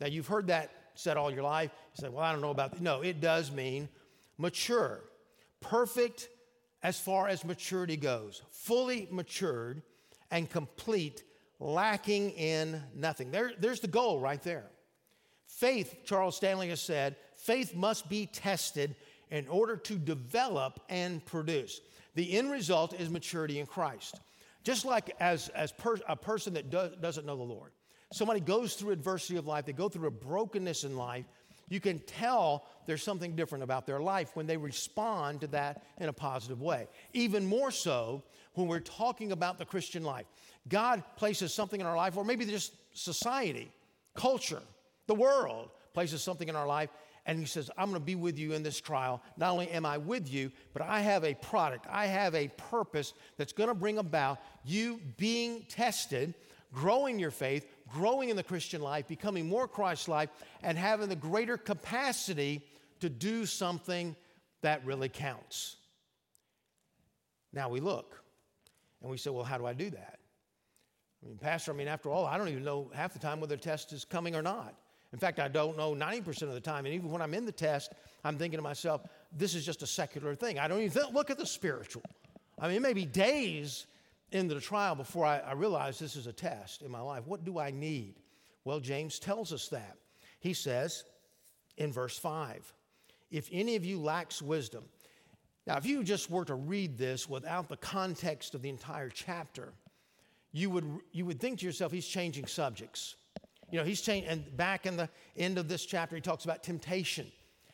Now, 0.00 0.08
you've 0.08 0.26
heard 0.26 0.48
that 0.48 0.70
said 0.94 1.16
all 1.16 1.30
your 1.30 1.44
life. 1.44 1.70
You 1.96 2.02
say, 2.02 2.08
well, 2.08 2.24
I 2.24 2.32
don't 2.32 2.40
know 2.40 2.50
about 2.50 2.72
that. 2.72 2.82
No, 2.82 3.02
it 3.02 3.20
does 3.20 3.52
mean 3.52 3.88
mature. 4.36 5.04
Perfect 5.60 6.28
as 6.82 6.98
far 6.98 7.28
as 7.28 7.44
maturity 7.44 7.96
goes, 7.96 8.42
fully 8.50 9.06
matured 9.12 9.82
and 10.32 10.50
complete, 10.50 11.22
lacking 11.60 12.30
in 12.30 12.82
nothing. 12.96 13.30
There, 13.30 13.52
there's 13.60 13.78
the 13.78 13.86
goal 13.86 14.18
right 14.18 14.42
there. 14.42 14.64
Faith, 15.56 15.98
Charles 16.04 16.36
Stanley 16.36 16.70
has 16.70 16.80
said, 16.80 17.14
faith 17.36 17.74
must 17.74 18.08
be 18.08 18.26
tested 18.26 18.96
in 19.30 19.46
order 19.48 19.76
to 19.76 19.94
develop 19.94 20.80
and 20.88 21.24
produce. 21.26 21.80
The 22.14 22.36
end 22.38 22.50
result 22.50 22.94
is 22.98 23.10
maturity 23.10 23.60
in 23.60 23.66
Christ. 23.66 24.20
Just 24.64 24.84
like 24.84 25.14
as, 25.20 25.48
as 25.50 25.70
per, 25.70 25.96
a 26.08 26.16
person 26.16 26.54
that 26.54 26.70
do, 26.70 26.90
doesn't 27.00 27.26
know 27.26 27.36
the 27.36 27.42
Lord, 27.42 27.72
somebody 28.12 28.40
goes 28.40 28.74
through 28.74 28.92
adversity 28.92 29.36
of 29.36 29.46
life, 29.46 29.66
they 29.66 29.72
go 29.72 29.88
through 29.88 30.08
a 30.08 30.12
brokenness 30.12 30.84
in 30.84 30.96
life, 30.96 31.26
you 31.68 31.80
can 31.80 31.98
tell 32.00 32.66
there's 32.86 33.02
something 33.02 33.36
different 33.36 33.62
about 33.62 33.86
their 33.86 34.00
life 34.00 34.34
when 34.34 34.46
they 34.46 34.56
respond 34.56 35.42
to 35.42 35.46
that 35.48 35.84
in 35.98 36.08
a 36.08 36.12
positive 36.12 36.60
way. 36.60 36.88
Even 37.12 37.46
more 37.46 37.70
so 37.70 38.22
when 38.54 38.68
we're 38.68 38.80
talking 38.80 39.32
about 39.32 39.58
the 39.58 39.64
Christian 39.64 40.02
life. 40.02 40.26
God 40.68 41.02
places 41.16 41.52
something 41.52 41.80
in 41.80 41.86
our 41.86 41.96
life, 41.96 42.16
or 42.16 42.24
maybe 42.24 42.44
just 42.46 42.72
society, 42.94 43.70
culture, 44.14 44.62
the 45.06 45.14
world 45.14 45.70
places 45.94 46.22
something 46.22 46.48
in 46.48 46.56
our 46.56 46.66
life, 46.66 46.90
and 47.26 47.38
He 47.38 47.44
says, 47.44 47.70
I'm 47.76 47.90
going 47.90 48.00
to 48.00 48.04
be 48.04 48.14
with 48.14 48.38
you 48.38 48.52
in 48.52 48.62
this 48.62 48.80
trial. 48.80 49.22
Not 49.36 49.50
only 49.52 49.68
am 49.70 49.86
I 49.86 49.98
with 49.98 50.32
you, 50.32 50.50
but 50.72 50.82
I 50.82 51.00
have 51.00 51.24
a 51.24 51.34
product, 51.34 51.86
I 51.90 52.06
have 52.06 52.34
a 52.34 52.48
purpose 52.48 53.14
that's 53.36 53.52
going 53.52 53.68
to 53.68 53.74
bring 53.74 53.98
about 53.98 54.38
you 54.64 55.00
being 55.16 55.64
tested, 55.68 56.34
growing 56.72 57.18
your 57.18 57.30
faith, 57.30 57.66
growing 57.92 58.28
in 58.28 58.36
the 58.36 58.42
Christian 58.42 58.80
life, 58.80 59.06
becoming 59.06 59.48
more 59.48 59.68
Christ 59.68 60.08
like, 60.08 60.30
and 60.62 60.78
having 60.78 61.08
the 61.08 61.16
greater 61.16 61.56
capacity 61.56 62.62
to 63.00 63.08
do 63.08 63.46
something 63.46 64.16
that 64.62 64.84
really 64.86 65.08
counts. 65.08 65.76
Now 67.52 67.68
we 67.68 67.80
look 67.80 68.22
and 69.02 69.10
we 69.10 69.18
say, 69.18 69.30
well, 69.30 69.44
how 69.44 69.58
do 69.58 69.66
I 69.66 69.74
do 69.74 69.90
that? 69.90 70.18
I 71.22 71.26
mean, 71.26 71.36
Pastor, 71.36 71.72
I 71.72 71.74
mean, 71.74 71.88
after 71.88 72.10
all, 72.10 72.24
I 72.26 72.38
don't 72.38 72.48
even 72.48 72.64
know 72.64 72.90
half 72.94 73.12
the 73.12 73.18
time 73.18 73.40
whether 73.40 73.54
a 73.54 73.58
test 73.58 73.92
is 73.92 74.04
coming 74.04 74.34
or 74.34 74.42
not. 74.42 74.74
In 75.12 75.18
fact, 75.18 75.38
I 75.38 75.48
don't 75.48 75.76
know 75.76 75.94
90% 75.94 76.42
of 76.42 76.54
the 76.54 76.60
time. 76.60 76.86
And 76.86 76.94
even 76.94 77.10
when 77.10 77.20
I'm 77.20 77.34
in 77.34 77.44
the 77.44 77.52
test, 77.52 77.92
I'm 78.24 78.38
thinking 78.38 78.58
to 78.58 78.62
myself, 78.62 79.02
this 79.30 79.54
is 79.54 79.64
just 79.64 79.82
a 79.82 79.86
secular 79.86 80.34
thing. 80.34 80.58
I 80.58 80.68
don't 80.68 80.80
even 80.80 81.02
look 81.12 81.30
at 81.30 81.38
the 81.38 81.46
spiritual. 81.46 82.02
I 82.58 82.68
mean, 82.68 82.76
it 82.76 82.82
may 82.82 82.92
be 82.92 83.04
days 83.04 83.86
into 84.30 84.54
the 84.54 84.60
trial 84.60 84.94
before 84.94 85.26
I, 85.26 85.38
I 85.38 85.52
realize 85.52 85.98
this 85.98 86.16
is 86.16 86.26
a 86.26 86.32
test 86.32 86.82
in 86.82 86.90
my 86.90 87.00
life. 87.00 87.26
What 87.26 87.44
do 87.44 87.58
I 87.58 87.70
need? 87.70 88.14
Well, 88.64 88.80
James 88.80 89.18
tells 89.18 89.52
us 89.52 89.68
that. 89.68 89.96
He 90.40 90.54
says 90.54 91.04
in 91.76 91.92
verse 91.92 92.16
5 92.18 92.72
If 93.30 93.48
any 93.52 93.76
of 93.76 93.84
you 93.84 94.00
lacks 94.00 94.40
wisdom, 94.40 94.84
now, 95.66 95.76
if 95.76 95.86
you 95.86 96.02
just 96.02 96.30
were 96.30 96.44
to 96.46 96.54
read 96.54 96.98
this 96.98 97.28
without 97.28 97.68
the 97.68 97.76
context 97.76 98.54
of 98.54 98.62
the 98.62 98.68
entire 98.68 99.08
chapter, 99.08 99.72
you 100.50 100.70
would, 100.70 100.84
you 101.12 101.24
would 101.24 101.40
think 101.40 101.60
to 101.60 101.66
yourself, 101.66 101.92
he's 101.92 102.06
changing 102.06 102.46
subjects. 102.46 103.14
You 103.72 103.78
know, 103.78 103.84
he's 103.84 104.02
changing, 104.02 104.30
and 104.30 104.56
back 104.56 104.84
in 104.84 104.98
the 104.98 105.08
end 105.36 105.56
of 105.56 105.66
this 105.66 105.86
chapter, 105.86 106.14
he 106.14 106.20
talks 106.20 106.44
about 106.44 106.62
temptation. 106.62 107.26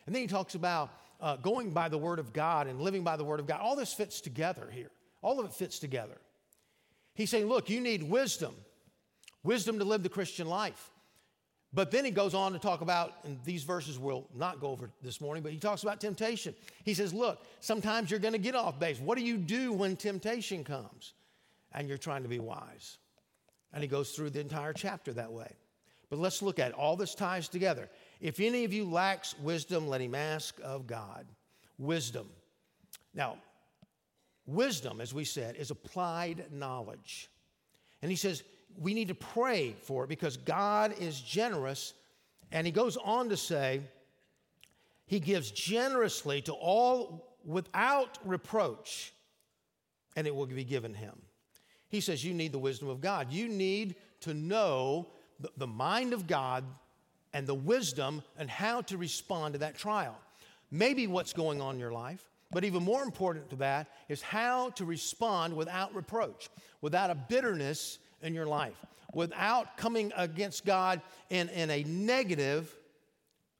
And 0.06 0.14
then 0.14 0.22
he 0.22 0.28
talks 0.28 0.54
about 0.54 0.90
uh, 1.20 1.36
going 1.36 1.72
by 1.72 1.88
the 1.88 1.98
word 1.98 2.20
of 2.20 2.32
God 2.32 2.68
and 2.68 2.80
living 2.80 3.02
by 3.02 3.16
the 3.16 3.24
word 3.24 3.40
of 3.40 3.48
God. 3.48 3.60
All 3.60 3.74
this 3.74 3.92
fits 3.92 4.20
together 4.20 4.70
here. 4.72 4.90
All 5.22 5.40
of 5.40 5.46
it 5.46 5.52
fits 5.52 5.80
together. 5.80 6.16
He's 7.14 7.30
saying, 7.30 7.46
look, 7.46 7.68
you 7.68 7.80
need 7.80 8.04
wisdom, 8.04 8.54
wisdom 9.42 9.80
to 9.80 9.84
live 9.84 10.04
the 10.04 10.08
Christian 10.08 10.48
life. 10.48 10.92
But 11.72 11.90
then 11.90 12.04
he 12.04 12.12
goes 12.12 12.32
on 12.32 12.52
to 12.52 12.60
talk 12.60 12.80
about, 12.80 13.14
and 13.24 13.38
these 13.44 13.64
verses 13.64 13.98
we'll 13.98 14.28
not 14.34 14.60
go 14.60 14.68
over 14.68 14.90
this 15.02 15.20
morning, 15.20 15.42
but 15.42 15.50
he 15.50 15.58
talks 15.58 15.82
about 15.82 16.00
temptation. 16.00 16.54
He 16.84 16.94
says, 16.94 17.12
Look, 17.12 17.42
sometimes 17.58 18.08
you're 18.08 18.20
going 18.20 18.32
to 18.32 18.38
get 18.38 18.54
off 18.54 18.78
base. 18.78 19.00
What 19.00 19.18
do 19.18 19.24
you 19.24 19.36
do 19.36 19.72
when 19.72 19.96
temptation 19.96 20.62
comes? 20.62 21.12
And 21.72 21.88
you're 21.88 21.98
trying 21.98 22.22
to 22.22 22.28
be 22.28 22.38
wise. 22.38 22.98
And 23.74 23.82
he 23.82 23.88
goes 23.88 24.12
through 24.12 24.30
the 24.30 24.40
entire 24.40 24.72
chapter 24.72 25.12
that 25.14 25.32
way. 25.32 25.52
But 26.10 26.18
let's 26.18 26.42
look 26.42 26.58
at 26.58 26.70
it. 26.70 26.74
all 26.74 26.96
this 26.96 27.14
ties 27.14 27.48
together. 27.48 27.88
If 28.20 28.40
any 28.40 28.64
of 28.64 28.72
you 28.72 28.84
lacks 28.84 29.38
wisdom, 29.38 29.88
let 29.88 30.00
him 30.00 30.14
ask 30.14 30.58
of 30.62 30.86
God. 30.86 31.26
Wisdom. 31.78 32.28
Now, 33.14 33.36
Wisdom, 34.48 35.02
as 35.02 35.12
we 35.12 35.24
said, 35.24 35.56
is 35.56 35.70
applied 35.70 36.50
knowledge. 36.50 37.28
And 38.00 38.10
he 38.10 38.16
says 38.16 38.42
we 38.80 38.94
need 38.94 39.08
to 39.08 39.14
pray 39.14 39.76
for 39.82 40.04
it 40.04 40.08
because 40.08 40.38
God 40.38 40.94
is 40.98 41.20
generous. 41.20 41.92
And 42.50 42.66
he 42.66 42.72
goes 42.72 42.96
on 42.96 43.28
to 43.28 43.36
say, 43.36 43.82
He 45.04 45.20
gives 45.20 45.50
generously 45.50 46.40
to 46.42 46.54
all 46.54 47.36
without 47.44 48.18
reproach, 48.24 49.12
and 50.16 50.26
it 50.26 50.34
will 50.34 50.46
be 50.46 50.64
given 50.64 50.94
him. 50.94 51.20
He 51.90 52.00
says, 52.00 52.24
You 52.24 52.32
need 52.32 52.52
the 52.52 52.58
wisdom 52.58 52.88
of 52.88 53.02
God. 53.02 53.30
You 53.30 53.48
need 53.48 53.96
to 54.20 54.32
know 54.32 55.08
the, 55.56 55.66
mind 55.66 56.12
of 56.12 56.26
God 56.26 56.64
and 57.32 57.46
the 57.46 57.54
wisdom 57.54 58.22
and 58.36 58.50
how 58.50 58.80
to 58.82 58.96
respond 58.96 59.54
to 59.54 59.58
that 59.60 59.76
trial. 59.76 60.16
Maybe 60.70 61.06
what's 61.06 61.32
going 61.32 61.60
on 61.60 61.74
in 61.74 61.80
your 61.80 61.92
life, 61.92 62.28
but 62.50 62.64
even 62.64 62.82
more 62.82 63.02
important 63.02 63.50
to 63.50 63.56
that 63.56 63.88
is 64.08 64.22
how 64.22 64.70
to 64.70 64.84
respond 64.84 65.56
without 65.56 65.94
reproach, 65.94 66.50
without 66.80 67.10
a 67.10 67.14
bitterness 67.14 67.98
in 68.22 68.34
your 68.34 68.46
life, 68.46 68.76
without 69.14 69.76
coming 69.76 70.12
against 70.16 70.64
God 70.64 71.00
in, 71.30 71.48
in 71.50 71.70
a 71.70 71.84
negative, 71.84 72.74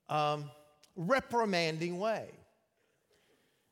um, 0.09 0.51
reprimanding 0.97 1.99
way. 1.99 2.29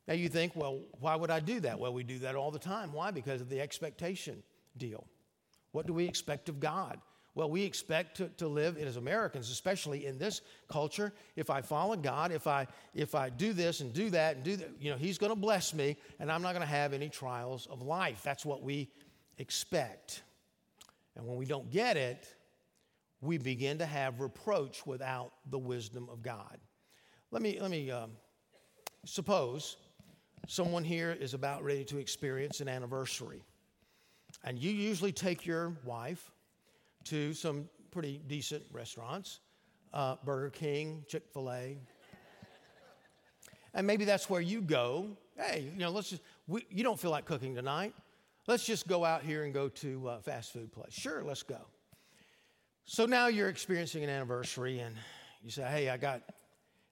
Now 0.07 0.13
you 0.13 0.29
think, 0.29 0.55
well, 0.55 0.79
why 0.99 1.15
would 1.15 1.29
I 1.29 1.41
do 1.41 1.59
that? 1.61 1.79
Well, 1.79 1.93
we 1.93 2.03
do 2.03 2.19
that 2.19 2.35
all 2.35 2.49
the 2.49 2.59
time. 2.59 2.93
Why? 2.93 3.11
Because 3.11 3.41
of 3.41 3.49
the 3.49 3.59
expectation 3.59 4.41
deal. 4.77 5.05
What 5.73 5.85
do 5.85 5.93
we 5.93 6.05
expect 6.05 6.47
of 6.47 6.59
God? 6.59 6.99
Well, 7.37 7.51
we 7.51 7.61
expect 7.61 8.17
to, 8.17 8.29
to 8.37 8.47
live 8.47 8.79
as 8.79 8.97
Americans, 8.97 9.51
especially 9.51 10.07
in 10.07 10.17
this 10.17 10.41
culture. 10.67 11.13
If 11.35 11.51
I 11.51 11.61
follow 11.61 11.95
God, 11.95 12.31
if 12.31 12.47
I 12.47 12.65
if 12.95 13.13
I 13.13 13.29
do 13.29 13.53
this 13.53 13.79
and 13.79 13.93
do 13.93 14.09
that 14.09 14.37
and 14.37 14.43
do 14.43 14.55
that, 14.55 14.71
you 14.79 14.89
know, 14.89 14.97
He's 14.97 15.19
going 15.19 15.31
to 15.31 15.39
bless 15.39 15.71
me, 15.71 15.97
and 16.19 16.31
I'm 16.31 16.41
not 16.41 16.53
going 16.53 16.65
to 16.65 16.73
have 16.73 16.93
any 16.93 17.09
trials 17.09 17.67
of 17.67 17.83
life. 17.83 18.23
That's 18.23 18.43
what 18.43 18.63
we 18.63 18.89
expect. 19.37 20.23
And 21.15 21.27
when 21.27 21.37
we 21.37 21.45
don't 21.45 21.69
get 21.69 21.95
it, 21.95 22.27
we 23.21 23.37
begin 23.37 23.77
to 23.77 23.85
have 23.85 24.19
reproach 24.19 24.87
without 24.87 25.31
the 25.51 25.59
wisdom 25.59 26.09
of 26.11 26.23
God. 26.23 26.57
Let 27.29 27.43
me 27.43 27.59
let 27.61 27.69
me 27.69 27.91
um, 27.91 28.13
suppose 29.05 29.77
someone 30.47 30.83
here 30.83 31.11
is 31.11 31.35
about 31.35 31.63
ready 31.63 31.83
to 31.83 31.99
experience 31.99 32.61
an 32.61 32.67
anniversary, 32.67 33.43
and 34.43 34.57
you 34.57 34.71
usually 34.71 35.11
take 35.11 35.45
your 35.45 35.77
wife 35.85 36.31
to 37.09 37.33
some 37.33 37.69
pretty 37.91 38.21
decent 38.27 38.63
restaurants 38.71 39.39
uh, 39.93 40.15
Burger 40.23 40.49
King, 40.49 41.03
Chick 41.07 41.23
fil 41.33 41.51
A. 41.51 41.77
and 43.73 43.87
maybe 43.87 44.05
that's 44.05 44.29
where 44.29 44.41
you 44.41 44.61
go. 44.61 45.17
Hey, 45.35 45.69
you 45.73 45.79
know, 45.79 45.89
let's 45.89 46.09
just, 46.09 46.21
we, 46.47 46.65
you 46.69 46.83
don't 46.83 46.99
feel 46.99 47.11
like 47.11 47.25
cooking 47.25 47.55
tonight. 47.55 47.93
Let's 48.47 48.65
just 48.65 48.87
go 48.87 49.03
out 49.03 49.23
here 49.23 49.43
and 49.43 49.53
go 49.53 49.69
to 49.69 50.09
a 50.09 50.21
fast 50.21 50.53
food 50.53 50.71
place. 50.71 50.93
Sure, 50.93 51.23
let's 51.23 51.43
go. 51.43 51.59
So 52.85 53.05
now 53.05 53.27
you're 53.27 53.49
experiencing 53.49 54.03
an 54.03 54.09
anniversary 54.09 54.79
and 54.79 54.95
you 55.43 55.51
say, 55.51 55.63
hey, 55.63 55.89
I 55.89 55.97
got, 55.97 56.21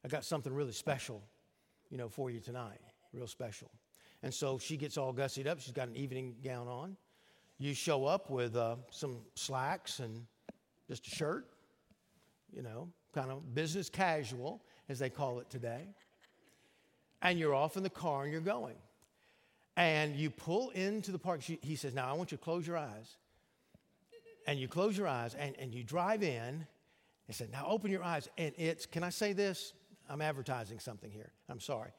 I 0.04 0.10
got 0.10 0.26
something 0.26 0.54
really 0.54 0.74
special, 0.74 1.24
you 1.90 1.98
know, 1.98 2.10
for 2.10 2.30
you 2.30 2.42
tonight, 2.42 2.80
real 3.14 3.28
special. 3.28 3.72
And 4.22 4.34
so 4.34 4.58
she 4.58 4.76
gets 4.76 4.98
all 4.98 5.14
gussied 5.14 5.48
up. 5.48 5.62
She's 5.62 5.72
got 5.72 5.88
an 5.88 5.96
evening 5.96 6.36
gown 6.44 6.68
on. 6.68 6.98
You 7.58 7.74
show 7.74 8.06
up 8.06 8.30
with 8.30 8.56
uh, 8.56 8.76
some 8.92 9.20
slacks 9.36 10.00
and 10.00 10.26
just 10.90 11.08
a 11.08 11.10
shirt, 11.10 11.48
you 12.54 12.62
know, 12.62 12.90
kind 13.14 13.32
of 13.32 13.56
business 13.56 13.90
casual, 13.90 14.62
as 14.90 15.00
they 15.00 15.10
call 15.10 15.40
it 15.40 15.50
today. 15.50 15.88
And 17.22 17.40
you're 17.40 17.56
off 17.56 17.78
in 17.78 17.84
the 17.84 17.90
car 17.90 18.24
and 18.24 18.32
you're 18.32 18.42
going. 18.42 18.76
And 19.78 20.16
you 20.16 20.30
pull 20.30 20.70
into 20.72 21.12
the 21.12 21.20
park. 21.20 21.42
He 21.42 21.76
says, 21.76 21.94
Now 21.94 22.10
I 22.10 22.14
want 22.14 22.32
you 22.32 22.38
to 22.38 22.44
close 22.44 22.68
your 22.68 22.78
eyes. 22.78 23.18
And 24.48 24.60
you 24.60 24.68
close 24.68 24.98
your 24.98 25.08
eyes 25.08 25.34
and, 25.34 25.56
and 25.58 25.74
you 25.74 25.84
drive 25.84 26.24
in 26.24 26.68
and 27.28 27.36
said, 27.36 27.52
Now 27.52 27.66
open 27.68 27.90
your 27.90 28.04
eyes. 28.04 28.30
And 28.38 28.54
it's, 28.58 28.86
can 28.86 29.04
I 29.04 29.10
say 29.10 29.34
this? 29.34 29.74
I'm 30.10 30.22
advertising 30.22 30.80
something 30.80 31.10
here. 31.10 31.32
I'm 31.50 31.60
sorry. 31.60 31.92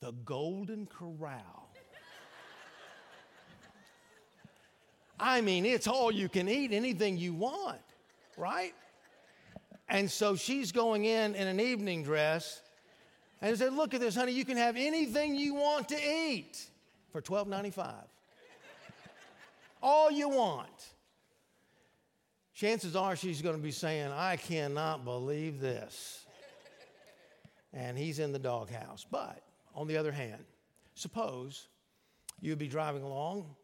The 0.00 0.12
Golden 0.12 0.86
Corral 0.86 1.65
I 5.18 5.40
mean, 5.40 5.64
it's 5.64 5.86
all 5.86 6.12
you 6.12 6.28
can 6.28 6.48
eat, 6.48 6.72
anything 6.72 7.16
you 7.16 7.32
want, 7.32 7.80
right? 8.36 8.74
And 9.88 10.10
so 10.10 10.36
she's 10.36 10.72
going 10.72 11.04
in 11.04 11.34
in 11.34 11.46
an 11.46 11.60
evening 11.60 12.02
dress 12.02 12.60
and 13.40 13.56
said, 13.56 13.72
Look 13.72 13.94
at 13.94 14.00
this, 14.00 14.14
honey, 14.14 14.32
you 14.32 14.44
can 14.44 14.56
have 14.56 14.76
anything 14.76 15.34
you 15.34 15.54
want 15.54 15.88
to 15.90 15.96
eat 15.96 16.66
for 17.10 17.22
$12.95. 17.22 17.94
all 19.82 20.10
you 20.10 20.28
want. 20.28 20.92
Chances 22.54 22.96
are 22.96 23.16
she's 23.16 23.42
going 23.42 23.56
to 23.56 23.62
be 23.62 23.70
saying, 23.70 24.10
I 24.12 24.36
cannot 24.36 25.04
believe 25.04 25.60
this. 25.60 26.24
And 27.74 27.98
he's 27.98 28.18
in 28.18 28.32
the 28.32 28.38
doghouse. 28.38 29.04
But 29.10 29.42
on 29.74 29.86
the 29.86 29.98
other 29.98 30.10
hand, 30.10 30.42
suppose 30.94 31.68
you'd 32.40 32.58
be 32.58 32.68
driving 32.68 33.02
along 33.02 33.54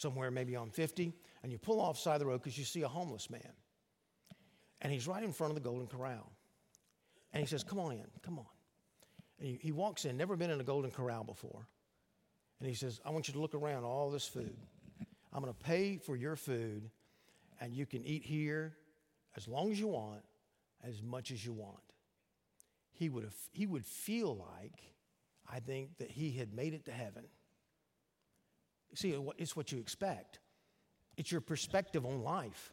somewhere 0.00 0.30
maybe 0.30 0.56
on 0.56 0.70
50 0.70 1.12
and 1.42 1.52
you 1.52 1.58
pull 1.58 1.80
off 1.80 1.98
side 1.98 2.14
of 2.14 2.20
the 2.20 2.26
road 2.26 2.42
because 2.42 2.58
you 2.58 2.64
see 2.64 2.82
a 2.82 2.88
homeless 2.88 3.30
man. 3.30 3.52
And 4.80 4.92
he's 4.92 5.06
right 5.06 5.22
in 5.22 5.32
front 5.32 5.50
of 5.50 5.54
the 5.54 5.60
Golden 5.60 5.86
Corral. 5.86 6.32
And 7.32 7.40
he 7.40 7.46
says, 7.46 7.62
Come 7.62 7.78
on 7.78 7.92
in, 7.92 8.06
come 8.22 8.38
on. 8.38 8.46
And 9.38 9.48
he, 9.48 9.58
he 9.62 9.72
walks 9.72 10.04
in, 10.04 10.16
never 10.16 10.36
been 10.36 10.50
in 10.50 10.60
a 10.60 10.64
Golden 10.64 10.90
Corral 10.90 11.24
before. 11.24 11.66
And 12.60 12.68
he 12.68 12.74
says, 12.74 13.00
I 13.04 13.10
want 13.10 13.28
you 13.28 13.34
to 13.34 13.40
look 13.40 13.54
around 13.54 13.84
all 13.84 14.10
this 14.10 14.26
food. 14.26 14.56
I'm 15.32 15.42
going 15.42 15.52
to 15.52 15.64
pay 15.64 15.96
for 15.96 16.16
your 16.16 16.36
food, 16.36 16.90
and 17.60 17.72
you 17.72 17.86
can 17.86 18.04
eat 18.04 18.24
here 18.24 18.74
as 19.36 19.46
long 19.46 19.70
as 19.70 19.78
you 19.78 19.86
want, 19.86 20.22
as 20.82 21.02
much 21.02 21.30
as 21.30 21.44
you 21.44 21.52
want. 21.52 21.78
He 22.92 23.08
would, 23.08 23.24
have, 23.24 23.36
he 23.52 23.64
would 23.64 23.86
feel 23.86 24.36
like, 24.36 24.82
I 25.50 25.60
think, 25.60 25.98
that 25.98 26.10
he 26.10 26.32
had 26.32 26.52
made 26.52 26.74
it 26.74 26.84
to 26.86 26.90
heaven. 26.90 27.24
See, 28.94 29.16
it's 29.38 29.54
what 29.56 29.72
you 29.72 29.78
expect, 29.78 30.38
it's 31.16 31.30
your 31.30 31.40
perspective 31.40 32.04
on 32.04 32.22
life. 32.22 32.72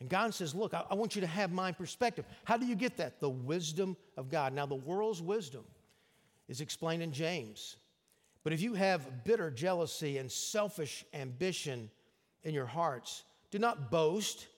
And 0.00 0.10
God 0.10 0.34
says, 0.34 0.52
Look, 0.52 0.74
I, 0.74 0.94
want 0.94 1.14
you 1.14 1.20
to 1.20 1.28
have 1.28 1.52
my 1.52 1.70
perspective. 1.70 2.24
How 2.42 2.56
do 2.56 2.66
you 2.66 2.74
get 2.74 2.96
that? 2.96 3.20
The 3.20 3.30
wisdom 3.30 3.96
of 4.16 4.28
God. 4.28 4.52
Now, 4.52 4.66
the 4.66 4.74
world's 4.74 5.22
wisdom 5.22 5.64
is 6.48 6.60
explained 6.60 7.04
in 7.04 7.12
James. 7.12 7.76
But 8.42 8.52
if 8.52 8.60
you 8.60 8.74
have 8.74 9.24
bitter 9.24 9.48
jealousy 9.48 10.18
and 10.18 10.30
selfish 10.30 11.04
ambition 11.14 11.88
in 12.42 12.52
your 12.52 12.66
hearts, 12.66 13.22
do 13.52 13.60
not 13.60 13.92
boast 13.92 14.48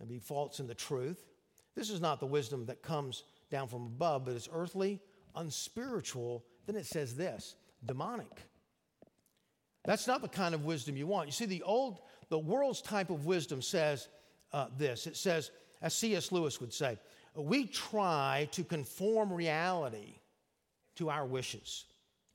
and 0.00 0.08
be 0.08 0.18
false 0.18 0.58
in 0.58 0.66
the 0.66 0.74
truth. 0.74 1.26
This 1.74 1.90
is 1.90 2.00
not 2.00 2.18
the 2.18 2.26
wisdom 2.26 2.64
that 2.66 2.82
comes 2.82 3.24
down 3.50 3.68
from 3.68 3.82
above, 3.82 4.24
but 4.24 4.34
it's 4.34 4.48
earthly, 4.50 5.00
unspiritual. 5.36 6.44
Then 6.66 6.76
it 6.76 6.86
says 6.86 7.14
this 7.14 7.56
demonic. 7.84 8.47
That's 9.88 10.06
not 10.06 10.20
the 10.20 10.28
kind 10.28 10.54
of 10.54 10.66
wisdom 10.66 10.98
you 10.98 11.06
want. 11.06 11.28
You 11.28 11.32
see, 11.32 11.46
the 11.46 11.62
old, 11.62 12.00
the 12.28 12.38
world's 12.38 12.82
type 12.82 13.08
of 13.08 13.24
wisdom 13.24 13.62
says 13.62 14.08
uh, 14.52 14.66
this 14.76 15.06
it 15.06 15.16
says, 15.16 15.50
as 15.80 15.94
C.S. 15.94 16.30
Lewis 16.30 16.60
would 16.60 16.74
say, 16.74 16.98
we 17.34 17.66
try 17.66 18.50
to 18.52 18.64
conform 18.64 19.32
reality 19.32 20.18
to 20.96 21.08
our 21.08 21.24
wishes. 21.24 21.86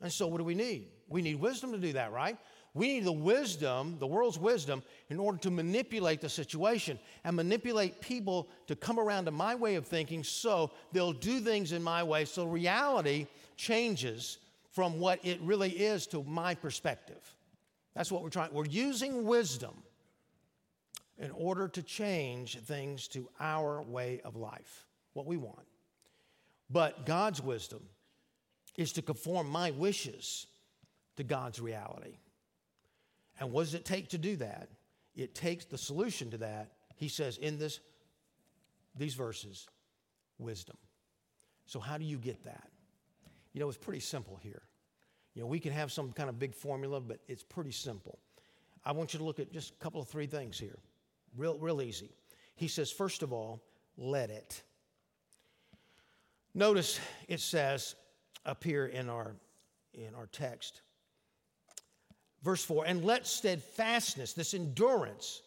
And 0.02 0.12
so, 0.12 0.26
what 0.26 0.40
do 0.40 0.44
we 0.44 0.56
need? 0.56 0.88
We 1.08 1.22
need 1.22 1.36
wisdom 1.36 1.72
to 1.74 1.78
do 1.78 1.94
that, 1.94 2.12
right? 2.12 2.40
We 2.74 2.88
need 2.88 3.04
the 3.04 3.12
wisdom, 3.12 3.98
the 4.00 4.08
world's 4.08 4.40
wisdom, 4.40 4.82
in 5.10 5.20
order 5.20 5.38
to 5.38 5.52
manipulate 5.52 6.22
the 6.22 6.30
situation 6.30 6.98
and 7.24 7.36
manipulate 7.36 8.02
people 8.02 8.50
to 8.66 8.76
come 8.76 9.00
around 9.00 9.26
to 9.26 9.32
my 9.32 9.54
way 9.54 9.76
of 9.76 9.86
thinking 9.86 10.24
so 10.24 10.72
they'll 10.92 11.14
do 11.14 11.40
things 11.40 11.72
in 11.72 11.84
my 11.84 12.02
way 12.02 12.26
so 12.26 12.46
reality 12.46 13.28
changes 13.58 14.40
from 14.72 15.00
what 15.00 15.24
it 15.24 15.40
really 15.42 15.70
is 15.70 16.08
to 16.08 16.24
my 16.24 16.56
perspective. 16.56 17.36
That's 17.96 18.12
what 18.12 18.24
we're 18.24 18.30
trying. 18.30 18.54
We're 18.54 18.66
using 18.66 19.26
wisdom 19.26 19.84
in 21.18 21.32
order 21.32 21.68
to 21.68 21.84
change 21.84 22.60
things 22.60 23.08
to 23.10 23.30
our 23.40 23.82
way 23.82 24.20
of 24.24 24.36
life, 24.36 24.86
what 25.14 25.26
we 25.26 25.38
want. 25.38 25.68
But 26.70 27.06
God's 27.06 27.42
wisdom 27.42 27.82
is 28.76 28.94
to 28.94 29.02
conform 29.02 29.48
my 29.48 29.72
wishes 29.72 30.48
to 31.18 31.24
God's 31.24 31.60
reality. 31.60 32.18
And 33.40 33.52
what 33.52 33.64
does 33.64 33.76
it 33.76 33.86
take 33.86 34.10
to 34.10 34.18
do 34.18 34.36
that? 34.38 34.70
It 35.16 35.36
takes 35.36 35.66
the 35.66 35.78
solution 35.78 36.32
to 36.32 36.38
that, 36.40 36.72
he 36.96 37.08
says 37.08 37.38
in 37.38 37.60
this, 37.60 37.80
these 38.96 39.14
verses, 39.14 39.68
wisdom. 40.40 40.78
So, 41.66 41.80
how 41.80 41.98
do 41.98 42.06
you 42.06 42.18
get 42.18 42.44
that? 42.46 42.70
You 43.54 43.60
know, 43.60 43.70
it's 43.70 43.78
pretty 43.78 44.00
simple 44.00 44.40
here. 44.42 44.64
You 45.34 45.42
know, 45.42 45.48
we 45.48 45.60
can 45.60 45.72
have 45.72 45.92
some 45.92 46.12
kind 46.12 46.30
of 46.30 46.38
big 46.38 46.54
formula, 46.54 47.02
but 47.02 47.20
it's 47.28 47.44
pretty 47.44 47.72
simple. 47.72 48.20
I 48.86 48.92
want 48.92 49.14
you 49.14 49.20
to 49.20 49.26
look 49.26 49.40
at 49.40 49.52
just 49.52 49.74
a 49.74 49.84
couple 49.84 50.02
of 50.02 50.08
three 50.08 50.28
things 50.28 50.60
here. 50.60 50.78
Real, 51.36 51.58
real 51.58 51.82
easy. 51.82 52.12
He 52.56 52.68
says, 52.68 52.92
first 52.92 53.24
of 53.24 53.34
all, 53.34 53.64
let 53.98 54.30
it. 54.30 54.62
Notice 56.54 57.00
it 57.28 57.40
says, 57.40 57.96
up 58.46 58.64
here 58.64 58.86
in 58.86 59.10
our, 59.10 59.36
in 59.94 60.14
our 60.16 60.28
text. 60.28 60.82
Verse 62.44 62.64
4 62.64 62.86
And 62.86 63.04
let 63.04 63.26
steadfastness, 63.26 64.34
this 64.34 64.54
endurance, 64.54 65.42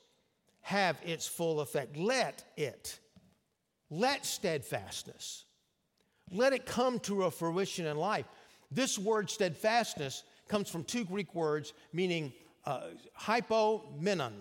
have 0.63 0.97
its 1.05 1.27
full 1.27 1.61
effect. 1.61 1.97
Let 1.97 2.45
it. 2.57 2.99
Let 3.91 4.27
steadfastness. 4.27 5.45
Let 6.33 6.53
it 6.53 6.67
come 6.67 6.99
to 7.01 7.25
a 7.25 7.31
fruition 7.31 7.87
in 7.87 7.97
life. 7.97 8.27
This 8.71 8.99
word 8.99 9.31
steadfastness 9.31 10.25
comes 10.49 10.69
from 10.69 10.85
two 10.85 11.05
Greek 11.05 11.35
words 11.35 11.73
meaning 11.93 12.33
uh, 12.65 12.89
hypomenon. 13.19 14.33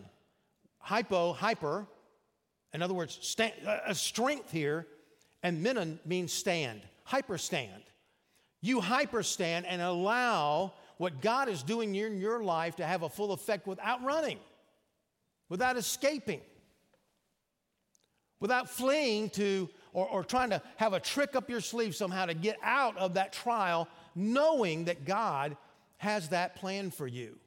Hypo, 0.80 1.34
hyper, 1.34 1.88
in 2.74 2.84
other 2.84 2.94
words, 2.94 3.18
stand, 3.22 3.54
a 3.88 3.96
strength 3.96 4.52
here, 4.52 4.86
and 5.42 5.64
menon 5.64 6.00
means 6.06 6.32
stand, 6.32 6.82
hyperstand 7.10 7.82
you 8.66 8.82
hyperstand 8.82 9.66
and 9.68 9.80
allow 9.80 10.74
what 10.98 11.22
God 11.22 11.50
is 11.50 11.62
doing 11.62 11.94
in 11.94 12.20
your 12.20 12.44
life 12.44 12.78
to 12.78 12.86
have 12.86 13.04
a 13.04 13.10
full 13.10 13.32
effect 13.32 13.68
without 13.68 14.04
running, 14.04 14.40
without 15.50 15.78
escaping, 15.78 16.42
without 18.40 18.68
fleeing 18.68 19.30
to 19.32 19.70
or, 19.94 20.10
or, 20.10 20.24
trying 20.26 20.50
to 20.50 20.62
have 20.76 20.92
a 20.92 21.00
trick 21.00 21.38
up 21.38 21.50
your 21.50 21.62
sleeve 21.62 21.96
somehow 21.96 22.26
to 22.26 22.34
get 22.34 22.58
out 22.62 22.98
of 22.98 23.14
that 23.14 23.32
trial, 23.32 23.88
knowing 24.16 24.86
that 24.86 25.06
God 25.06 25.58
has 25.98 26.30
that 26.30 26.56
plan 26.56 26.92
for 26.92 27.08
you. 27.08 27.38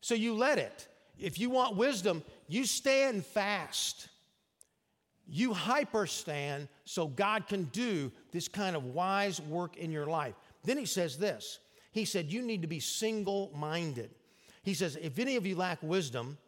So 0.00 0.14
you 0.14 0.34
let 0.34 0.58
it. 0.58 0.88
If 1.18 1.38
you 1.38 1.50
want 1.50 1.76
wisdom, 1.76 2.22
you 2.48 2.64
stand 2.64 3.24
fast. 3.24 4.08
You 5.26 5.52
hyperstand 5.52 6.68
so 6.84 7.06
God 7.06 7.46
can 7.46 7.64
do 7.64 8.10
this 8.32 8.48
kind 8.48 8.74
of 8.74 8.86
wise 8.86 9.40
work 9.40 9.76
in 9.76 9.92
your 9.92 10.06
life. 10.06 10.34
Then 10.64 10.76
he 10.76 10.86
says 10.86 11.18
this 11.18 11.60
He 11.92 12.04
said, 12.04 12.32
You 12.32 12.42
need 12.42 12.62
to 12.62 12.68
be 12.68 12.80
single 12.80 13.52
minded. 13.54 14.10
He 14.62 14.74
says, 14.74 14.96
If 15.00 15.18
any 15.18 15.36
of 15.36 15.46
you 15.46 15.56
lack 15.56 15.82
wisdom, 15.82 16.38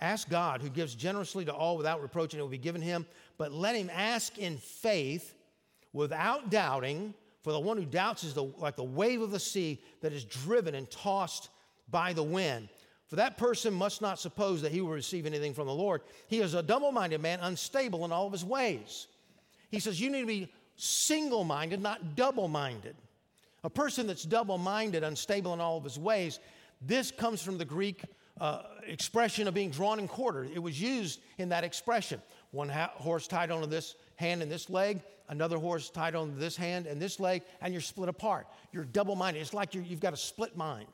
ask 0.00 0.28
God, 0.28 0.62
who 0.62 0.68
gives 0.68 0.94
generously 0.94 1.44
to 1.46 1.52
all 1.52 1.76
without 1.76 2.02
reproach, 2.02 2.32
and 2.32 2.40
it 2.40 2.42
will 2.42 2.50
be 2.50 2.58
given 2.58 2.82
him. 2.82 3.06
But 3.36 3.52
let 3.52 3.74
him 3.74 3.90
ask 3.92 4.38
in 4.38 4.58
faith 4.58 5.34
without 5.92 6.50
doubting. 6.50 7.14
For 7.44 7.52
the 7.52 7.60
one 7.60 7.76
who 7.76 7.84
doubts 7.84 8.24
is 8.24 8.32
the, 8.32 8.42
like 8.42 8.74
the 8.74 8.82
wave 8.82 9.20
of 9.20 9.30
the 9.30 9.38
sea 9.38 9.78
that 10.00 10.14
is 10.14 10.24
driven 10.24 10.74
and 10.74 10.90
tossed 10.90 11.50
by 11.90 12.14
the 12.14 12.22
wind. 12.22 12.70
For 13.08 13.16
that 13.16 13.36
person 13.36 13.74
must 13.74 14.00
not 14.00 14.18
suppose 14.18 14.62
that 14.62 14.72
he 14.72 14.80
will 14.80 14.88
receive 14.88 15.26
anything 15.26 15.52
from 15.52 15.66
the 15.66 15.74
Lord. 15.74 16.00
He 16.26 16.40
is 16.40 16.54
a 16.54 16.62
double 16.62 16.90
minded 16.90 17.20
man, 17.20 17.40
unstable 17.42 18.06
in 18.06 18.12
all 18.12 18.26
of 18.26 18.32
his 18.32 18.46
ways. 18.46 19.08
He 19.70 19.78
says, 19.78 20.00
You 20.00 20.10
need 20.10 20.22
to 20.22 20.26
be 20.26 20.52
single 20.76 21.44
minded, 21.44 21.82
not 21.82 22.16
double 22.16 22.48
minded. 22.48 22.96
A 23.62 23.68
person 23.68 24.06
that's 24.06 24.22
double 24.22 24.56
minded, 24.56 25.04
unstable 25.04 25.52
in 25.52 25.60
all 25.60 25.76
of 25.76 25.84
his 25.84 25.98
ways, 25.98 26.40
this 26.80 27.10
comes 27.10 27.42
from 27.42 27.58
the 27.58 27.64
Greek 27.66 28.04
uh, 28.40 28.62
expression 28.86 29.46
of 29.46 29.52
being 29.52 29.70
drawn 29.70 29.98
and 29.98 30.08
quartered. 30.08 30.50
It 30.54 30.58
was 30.58 30.80
used 30.80 31.20
in 31.36 31.50
that 31.50 31.62
expression. 31.62 32.22
One 32.52 32.70
ha- 32.70 32.92
horse 32.94 33.28
tied 33.28 33.50
onto 33.50 33.66
this 33.66 33.96
hand 34.16 34.42
and 34.42 34.50
this 34.50 34.70
leg, 34.70 35.02
another 35.28 35.58
horse 35.58 35.90
tied 35.90 36.14
on 36.14 36.38
this 36.38 36.56
hand 36.56 36.86
and 36.86 37.00
this 37.00 37.18
leg, 37.18 37.42
and 37.60 37.72
you're 37.72 37.80
split 37.80 38.08
apart. 38.08 38.46
You're 38.72 38.84
double 38.84 39.16
minded. 39.16 39.40
It's 39.40 39.54
like 39.54 39.74
you've 39.74 40.00
got 40.00 40.12
a 40.12 40.18
split 40.18 40.56
mind. 40.56 40.88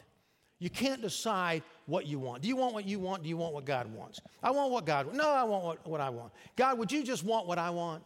You 0.59 0.69
can't 0.69 1.01
decide 1.01 1.63
what 1.87 2.07
you 2.07 2.19
want. 2.19 2.43
Do 2.43 2.49
you 2.49 2.57
want 2.57 2.75
what 2.75 2.85
you 2.85 2.99
want? 2.99 3.23
Do 3.23 3.29
you 3.31 3.39
want 3.39 3.55
what 3.55 3.65
God 3.65 3.93
wants? 3.93 4.21
I 4.43 4.51
want 4.51 4.71
what 4.71 4.85
God 4.85 5.07
wants. 5.07 5.19
No, 5.19 5.31
I 5.31 5.43
want 5.45 5.65
what, 5.65 5.87
what 5.87 6.01
I 6.03 6.11
want. 6.11 6.33
God, 6.55 6.79
would 6.79 6.93
you 6.93 7.03
just 7.03 7.25
want 7.25 7.47
what 7.47 7.59
I 7.59 7.71
want? 7.71 8.05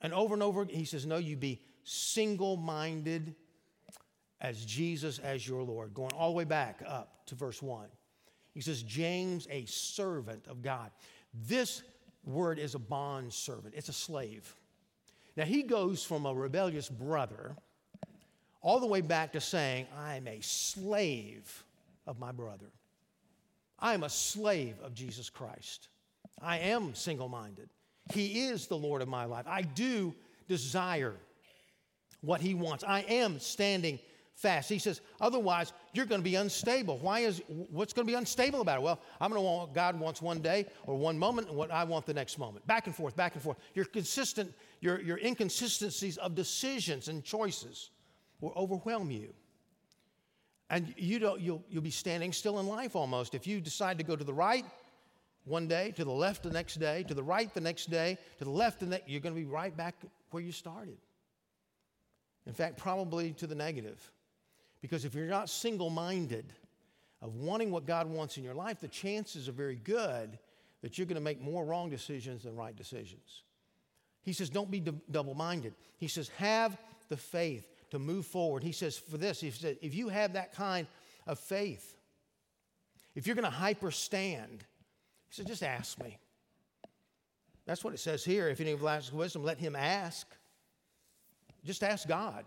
And 0.00 0.14
over 0.14 0.32
and 0.32 0.42
over, 0.42 0.64
he 0.64 0.86
says, 0.86 1.04
No, 1.04 1.18
you 1.18 1.36
be 1.36 1.60
single 1.84 2.56
minded 2.56 3.34
as 4.40 4.64
Jesus 4.64 5.18
as 5.18 5.46
your 5.46 5.62
Lord. 5.62 5.92
Going 5.92 6.12
all 6.12 6.30
the 6.30 6.36
way 6.36 6.44
back 6.44 6.82
up 6.86 7.26
to 7.26 7.34
verse 7.34 7.60
1. 7.60 7.88
He 8.54 8.62
says, 8.62 8.82
James, 8.82 9.46
a 9.50 9.66
servant 9.66 10.46
of 10.48 10.62
God. 10.62 10.90
This 11.46 11.82
word 12.26 12.58
is 12.58 12.74
a 12.74 12.78
bond 12.78 13.32
servant, 13.32 13.74
it's 13.76 13.88
a 13.88 13.94
slave. 13.94 14.54
Now, 15.36 15.44
he 15.44 15.62
goes 15.62 16.02
from 16.02 16.26
a 16.26 16.34
rebellious 16.34 16.88
brother 16.88 17.56
all 18.62 18.80
the 18.80 18.86
way 18.86 19.00
back 19.00 19.32
to 19.32 19.40
saying, 19.40 19.86
I'm 19.96 20.26
a 20.26 20.40
slave 20.40 21.64
of 22.06 22.18
my 22.18 22.32
brother. 22.32 22.66
I 23.78 23.94
am 23.94 24.02
a 24.02 24.08
slave 24.08 24.76
of 24.82 24.94
Jesus 24.94 25.28
Christ. 25.28 25.88
I 26.40 26.58
am 26.58 26.94
single 26.94 27.28
minded. 27.28 27.68
He 28.12 28.46
is 28.46 28.66
the 28.66 28.76
Lord 28.76 29.02
of 29.02 29.08
my 29.08 29.24
life. 29.24 29.44
I 29.46 29.62
do 29.62 30.14
desire 30.48 31.14
what 32.22 32.40
He 32.40 32.54
wants. 32.54 32.84
I 32.84 33.00
am 33.00 33.38
standing 33.38 33.98
fast. 34.36 34.68
He 34.68 34.78
says, 34.78 35.00
otherwise, 35.20 35.72
you're 35.94 36.06
going 36.06 36.20
to 36.20 36.24
be 36.24 36.36
unstable. 36.36 36.98
Why 36.98 37.20
is 37.20 37.42
what's 37.48 37.92
going 37.92 38.06
to 38.06 38.10
be 38.10 38.16
unstable 38.16 38.60
about 38.60 38.78
it? 38.78 38.82
Well, 38.82 39.00
I'm 39.20 39.30
going 39.30 39.40
to 39.40 39.44
want 39.44 39.68
what 39.68 39.74
God 39.74 39.98
wants 39.98 40.22
one 40.22 40.40
day 40.40 40.66
or 40.84 40.94
one 40.94 41.18
moment 41.18 41.48
and 41.48 41.56
what 41.56 41.70
I 41.70 41.84
want 41.84 42.06
the 42.06 42.14
next 42.14 42.38
moment. 42.38 42.66
Back 42.66 42.86
and 42.86 42.94
forth, 42.94 43.16
back 43.16 43.34
and 43.34 43.42
forth. 43.42 43.56
Your 43.74 43.86
consistent, 43.86 44.54
your, 44.80 45.00
your 45.00 45.18
inconsistencies 45.18 46.18
of 46.18 46.34
decisions 46.34 47.08
and 47.08 47.24
choices 47.24 47.90
will 48.40 48.52
overwhelm 48.54 49.10
you. 49.10 49.32
And 50.68 50.92
you 50.98 51.18
don't, 51.18 51.40
you'll, 51.40 51.64
you'll 51.70 51.82
be 51.82 51.90
standing 51.90 52.32
still 52.32 52.60
in 52.60 52.66
life 52.66 52.94
almost. 52.94 53.34
If 53.34 53.46
you 53.46 53.60
decide 53.60 53.98
to 53.98 54.04
go 54.04 54.16
to 54.16 54.24
the 54.24 54.34
right 54.34 54.64
one 55.44 55.68
day, 55.68 55.92
to 55.92 56.04
the 56.04 56.10
left 56.10 56.42
the 56.42 56.50
next 56.50 56.74
day, 56.74 57.04
to 57.04 57.14
the 57.14 57.22
right 57.22 57.52
the 57.54 57.60
next 57.60 57.88
day, 57.88 58.18
to 58.38 58.44
the 58.44 58.50
left 58.50 58.80
the 58.80 58.86
next, 58.86 59.08
you're 59.08 59.20
going 59.20 59.34
to 59.34 59.40
be 59.40 59.46
right 59.46 59.74
back 59.74 59.94
where 60.30 60.42
you 60.42 60.52
started. 60.52 60.98
In 62.46 62.52
fact, 62.52 62.76
probably 62.76 63.32
to 63.34 63.46
the 63.46 63.54
negative. 63.54 64.10
Because 64.86 65.04
if 65.04 65.16
you're 65.16 65.26
not 65.26 65.50
single 65.50 65.90
minded 65.90 66.52
of 67.20 67.34
wanting 67.34 67.72
what 67.72 67.86
God 67.86 68.06
wants 68.08 68.36
in 68.36 68.44
your 68.44 68.54
life, 68.54 68.78
the 68.78 68.86
chances 68.86 69.48
are 69.48 69.52
very 69.52 69.74
good 69.74 70.38
that 70.80 70.96
you're 70.96 71.08
going 71.08 71.16
to 71.16 71.20
make 71.20 71.40
more 71.40 71.64
wrong 71.64 71.90
decisions 71.90 72.44
than 72.44 72.54
right 72.54 72.76
decisions. 72.76 73.42
He 74.22 74.32
says, 74.32 74.48
don't 74.48 74.70
be 74.70 74.78
double 75.10 75.34
minded. 75.34 75.74
He 75.98 76.06
says, 76.06 76.28
have 76.38 76.78
the 77.08 77.16
faith 77.16 77.68
to 77.90 77.98
move 77.98 78.26
forward. 78.26 78.62
He 78.62 78.70
says, 78.70 78.96
for 78.96 79.16
this, 79.18 79.40
he 79.40 79.50
said, 79.50 79.76
if 79.82 79.92
you 79.92 80.08
have 80.08 80.34
that 80.34 80.54
kind 80.54 80.86
of 81.26 81.40
faith, 81.40 81.96
if 83.16 83.26
you're 83.26 83.34
going 83.34 83.44
to 83.44 83.50
hyper 83.50 83.90
stand, 83.90 84.64
he 85.28 85.34
said, 85.34 85.48
just 85.48 85.64
ask 85.64 86.00
me. 86.00 86.16
That's 87.64 87.82
what 87.82 87.92
it 87.92 87.98
says 87.98 88.24
here. 88.24 88.48
If 88.48 88.60
any 88.60 88.70
of 88.70 88.82
lacks 88.82 89.12
wisdom, 89.12 89.42
let 89.42 89.58
him 89.58 89.74
ask. 89.74 90.28
Just 91.64 91.82
ask 91.82 92.06
God. 92.06 92.44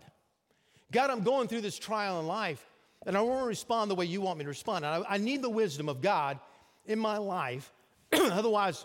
God, 0.92 1.10
I'm 1.10 1.22
going 1.22 1.48
through 1.48 1.60
this 1.60 1.78
trial 1.78 2.20
in 2.20 2.26
life, 2.26 2.64
and 3.06 3.16
I 3.16 3.20
want 3.20 3.42
to 3.42 3.46
respond 3.46 3.90
the 3.90 3.94
way 3.94 4.04
you 4.04 4.20
want 4.20 4.38
me 4.38 4.44
to 4.44 4.48
respond. 4.48 4.84
I, 4.84 5.02
I 5.08 5.18
need 5.18 5.42
the 5.42 5.50
wisdom 5.50 5.88
of 5.88 6.00
God 6.00 6.38
in 6.86 6.98
my 6.98 7.18
life. 7.18 7.72
Otherwise, 8.12 8.84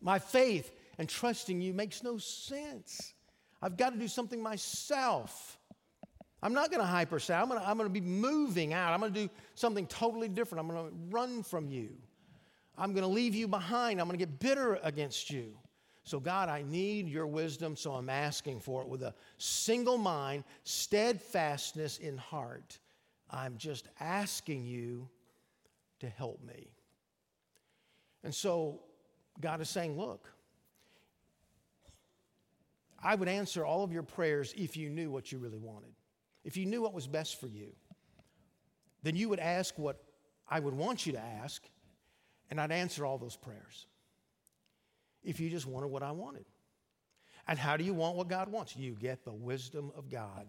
my 0.00 0.18
faith 0.18 0.70
and 0.98 1.08
trusting 1.08 1.60
you 1.60 1.74
makes 1.74 2.02
no 2.02 2.18
sense. 2.18 3.14
I've 3.60 3.76
got 3.76 3.92
to 3.92 3.98
do 3.98 4.08
something 4.08 4.42
myself. 4.42 5.58
I'm 6.42 6.52
not 6.52 6.70
going 6.70 6.80
to 6.80 6.86
hyper 6.86 7.18
say. 7.18 7.34
I'm 7.34 7.48
going 7.48 7.58
to, 7.58 7.66
I'm 7.66 7.78
going 7.78 7.88
to 7.88 7.92
be 7.92 8.02
moving 8.06 8.74
out. 8.74 8.92
I'm 8.92 9.00
going 9.00 9.12
to 9.14 9.20
do 9.26 9.30
something 9.54 9.86
totally 9.86 10.28
different. 10.28 10.60
I'm 10.60 10.68
going 10.68 10.90
to 10.90 10.96
run 11.08 11.42
from 11.42 11.68
you. 11.68 11.88
I'm 12.76 12.92
going 12.92 13.02
to 13.02 13.08
leave 13.08 13.34
you 13.34 13.48
behind. 13.48 14.00
I'm 14.00 14.06
going 14.06 14.18
to 14.18 14.24
get 14.24 14.38
bitter 14.38 14.78
against 14.82 15.30
you. 15.30 15.54
So, 16.04 16.20
God, 16.20 16.50
I 16.50 16.62
need 16.62 17.08
your 17.08 17.26
wisdom, 17.26 17.76
so 17.76 17.92
I'm 17.94 18.10
asking 18.10 18.60
for 18.60 18.82
it 18.82 18.88
with 18.88 19.02
a 19.02 19.14
single 19.38 19.96
mind, 19.96 20.44
steadfastness 20.62 21.96
in 21.96 22.18
heart. 22.18 22.78
I'm 23.30 23.56
just 23.56 23.88
asking 23.98 24.66
you 24.66 25.08
to 26.00 26.08
help 26.08 26.42
me. 26.44 26.68
And 28.22 28.34
so, 28.34 28.82
God 29.40 29.62
is 29.62 29.70
saying, 29.70 29.96
Look, 29.96 30.30
I 33.02 33.14
would 33.14 33.28
answer 33.28 33.64
all 33.64 33.82
of 33.82 33.90
your 33.90 34.02
prayers 34.02 34.52
if 34.58 34.76
you 34.76 34.90
knew 34.90 35.10
what 35.10 35.32
you 35.32 35.38
really 35.38 35.58
wanted. 35.58 35.92
If 36.44 36.58
you 36.58 36.66
knew 36.66 36.82
what 36.82 36.92
was 36.92 37.06
best 37.06 37.40
for 37.40 37.46
you, 37.46 37.72
then 39.02 39.16
you 39.16 39.30
would 39.30 39.40
ask 39.40 39.78
what 39.78 40.04
I 40.46 40.60
would 40.60 40.74
want 40.74 41.06
you 41.06 41.12
to 41.12 41.20
ask, 41.20 41.66
and 42.50 42.60
I'd 42.60 42.72
answer 42.72 43.06
all 43.06 43.16
those 43.16 43.36
prayers 43.36 43.86
if 45.24 45.40
you 45.40 45.50
just 45.50 45.66
wanted 45.66 45.88
what 45.88 46.02
I 46.02 46.12
wanted. 46.12 46.44
And 47.48 47.58
how 47.58 47.76
do 47.76 47.84
you 47.84 47.94
want 47.94 48.16
what 48.16 48.28
God 48.28 48.48
wants? 48.48 48.76
You 48.76 48.92
get 48.92 49.24
the 49.24 49.32
wisdom 49.32 49.90
of 49.96 50.10
God 50.10 50.46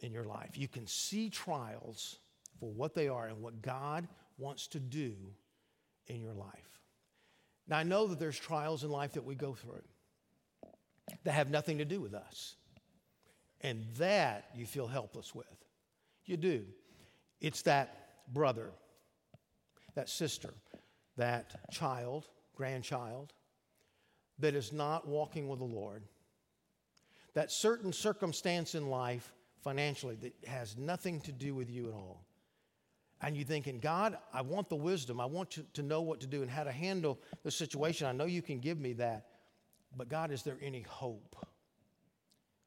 in 0.00 0.12
your 0.12 0.24
life. 0.24 0.56
You 0.56 0.68
can 0.68 0.86
see 0.86 1.28
trials 1.30 2.18
for 2.58 2.70
what 2.70 2.94
they 2.94 3.08
are 3.08 3.26
and 3.26 3.40
what 3.40 3.62
God 3.62 4.08
wants 4.38 4.66
to 4.68 4.80
do 4.80 5.14
in 6.06 6.20
your 6.20 6.32
life. 6.32 6.80
Now, 7.68 7.78
I 7.78 7.82
know 7.82 8.06
that 8.08 8.18
there's 8.18 8.38
trials 8.38 8.82
in 8.82 8.90
life 8.90 9.12
that 9.12 9.24
we 9.24 9.34
go 9.34 9.54
through 9.54 9.82
that 11.24 11.32
have 11.32 11.50
nothing 11.50 11.78
to 11.78 11.84
do 11.84 12.00
with 12.00 12.14
us. 12.14 12.56
And 13.60 13.84
that 13.98 14.46
you 14.54 14.64
feel 14.64 14.86
helpless 14.86 15.34
with. 15.34 15.46
You 16.24 16.38
do. 16.38 16.64
It's 17.40 17.62
that 17.62 18.08
brother, 18.32 18.70
that 19.94 20.08
sister, 20.08 20.54
that 21.16 21.70
child, 21.70 22.26
grandchild 22.56 23.34
that 24.40 24.54
is 24.54 24.72
not 24.72 25.06
walking 25.06 25.48
with 25.48 25.58
the 25.58 25.64
Lord, 25.64 26.02
that 27.34 27.50
certain 27.50 27.92
circumstance 27.92 28.74
in 28.74 28.88
life 28.88 29.32
financially 29.62 30.16
that 30.16 30.34
has 30.46 30.76
nothing 30.76 31.20
to 31.20 31.32
do 31.32 31.54
with 31.54 31.70
you 31.70 31.88
at 31.88 31.94
all. 31.94 32.24
And 33.22 33.36
you're 33.36 33.44
thinking, 33.44 33.80
God, 33.80 34.16
I 34.32 34.40
want 34.40 34.70
the 34.70 34.76
wisdom. 34.76 35.20
I 35.20 35.26
want 35.26 35.50
to, 35.52 35.64
to 35.74 35.82
know 35.82 36.00
what 36.00 36.20
to 36.20 36.26
do 36.26 36.40
and 36.40 36.50
how 36.50 36.64
to 36.64 36.72
handle 36.72 37.20
the 37.42 37.50
situation. 37.50 38.06
I 38.06 38.12
know 38.12 38.24
you 38.24 38.40
can 38.40 38.60
give 38.60 38.80
me 38.80 38.94
that. 38.94 39.26
But 39.94 40.08
God, 40.08 40.30
is 40.30 40.42
there 40.42 40.56
any 40.62 40.82
hope 40.82 41.36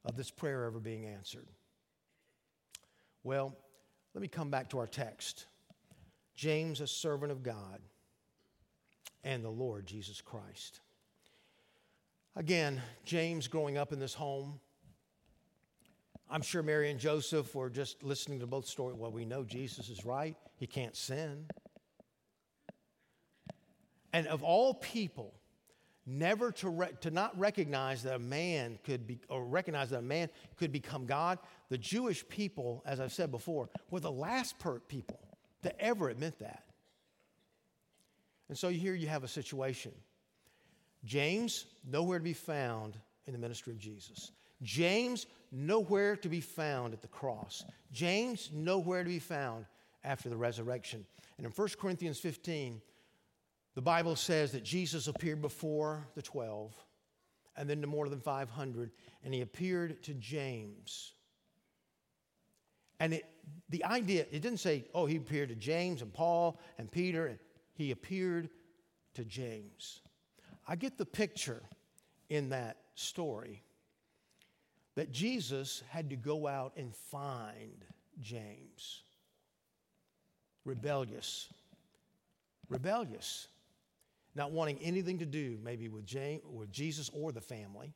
of 0.06 0.16
this 0.16 0.30
prayer 0.30 0.66
ever 0.66 0.80
being 0.80 1.06
answered? 1.06 1.48
Well, 3.24 3.56
let 4.14 4.22
me 4.22 4.28
come 4.28 4.52
back 4.52 4.70
to 4.70 4.80
our 4.80 4.88
text. 4.88 5.46
James, 6.36 6.82
a 6.82 6.88
servant 6.88 7.32
of 7.32 7.42
God, 7.42 7.80
and 9.24 9.44
the 9.44 9.50
Lord 9.50 9.88
Jesus 9.88 10.22
Christ. 10.22 10.82
Again, 12.36 12.82
James 13.06 13.48
growing 13.48 13.78
up 13.78 13.94
in 13.94 14.00
this 14.00 14.14
home. 14.14 14.60
I'm 16.30 16.42
sure 16.42 16.64
Mary 16.64 16.90
and 16.90 17.00
Joseph 17.00 17.54
were 17.54 17.70
just 17.70 18.02
listening 18.02 18.40
to 18.40 18.48
both 18.48 18.66
stories. 18.66 18.98
Well, 18.98 19.12
we 19.12 19.24
know 19.24 19.44
Jesus 19.44 19.90
is 19.90 20.04
right, 20.04 20.36
he 20.58 20.66
can't 20.66 20.96
sin. 20.96 21.46
And 24.12 24.28
of 24.28 24.44
all 24.44 24.74
people, 24.74 25.34
never 26.06 26.52
to, 26.52 26.70
re- 26.70 26.92
to 27.02 27.12
not 27.12 27.38
recognize 27.40 28.04
that 28.04 28.16
a 28.16 28.20
man 28.20 28.78
could 28.84 29.08
be, 29.08 29.20
or 29.30 29.46
recognize 29.46 29.90
that 29.92 30.00
a 30.00 30.02
man 30.02 30.30
could 30.58 30.72
become 30.72 31.06
God, 31.06 31.40
the 31.70 31.78
Jewish 31.78 32.28
people, 32.28 32.84
as 32.86 33.00
I've 33.00 33.14
said 33.14 33.32
before, 33.32 33.70
were 33.90 34.00
the 34.00 34.12
last 34.12 34.60
per- 34.60 34.80
people 34.80 35.20
to 35.64 35.82
ever 35.82 36.10
admit 36.10 36.40
that. 36.40 36.64
And 38.50 38.58
so 38.58 38.70
here 38.70 38.94
you 38.94 39.08
have 39.08 39.24
a 39.24 39.28
situation 39.28 39.94
James, 41.06 41.66
nowhere 41.86 42.20
to 42.20 42.24
be 42.24 42.34
found 42.34 42.98
in 43.26 43.34
the 43.34 43.40
ministry 43.40 43.74
of 43.74 43.80
Jesus. 43.80 44.32
James, 44.62 45.26
nowhere 45.52 46.16
to 46.16 46.30
be 46.30 46.42
found 46.42 46.94
at 46.94 47.02
the 47.02 47.08
cross. 47.08 47.66
James, 47.92 48.50
nowhere 48.54 49.04
to 49.04 49.10
be 49.10 49.20
found 49.20 49.66
after 50.04 50.30
the 50.30 50.38
resurrection. 50.38 51.06
And 51.38 51.46
in 51.46 51.52
1 51.52 51.68
Corinthians 51.80 52.20
15, 52.20 52.82
the 53.76 53.82
Bible 53.82 54.16
says 54.16 54.52
that 54.52 54.64
Jesus 54.64 55.08
appeared 55.08 55.42
before 55.42 56.08
the 56.16 56.22
12 56.22 56.74
and 57.56 57.70
then 57.70 57.82
to 57.82 57.88
more 57.88 58.10
than 58.10 58.20
500, 58.20 58.92
and 59.24 59.34
he 59.34 59.42
appeared 59.42 60.02
to 60.04 60.14
James. 60.16 61.14
And 63.00 63.14
it, 63.14 63.26
the 63.70 63.84
idea, 63.84 64.26
it 64.32 64.42
didn't 64.42 64.60
say, 64.60 64.86
oh, 64.94 65.06
he 65.06 65.18
appeared 65.18 65.50
to 65.50 65.56
James 65.56 66.02
and 66.02 66.12
Paul 66.12 66.60
and 66.78 66.90
Peter, 66.92 67.28
and 67.28 67.40
he 67.74 67.92
appeared 67.92 68.50
to 69.16 69.24
James. 69.24 70.00
I 70.68 70.76
get 70.76 70.98
the 70.98 71.06
picture 71.06 71.62
in 72.30 72.50
that 72.50 72.78
story 72.96 73.64
that 74.96 75.12
Jesus 75.12 75.84
had 75.90 76.10
to 76.12 76.16
go 76.16 76.48
out 76.48 76.74
and 76.78 76.96
find 76.96 77.84
James. 78.22 79.02
Rebellious. 80.66 81.50
Rebellious. 82.70 83.48
Not 84.36 84.52
wanting 84.52 84.80
anything 84.82 85.20
to 85.20 85.26
do 85.26 85.58
maybe 85.64 85.90
with, 85.90 86.06
James, 86.06 86.42
with 86.46 86.72
Jesus 86.72 87.10
or 87.14 87.32
the 87.32 87.42
family. 87.42 87.94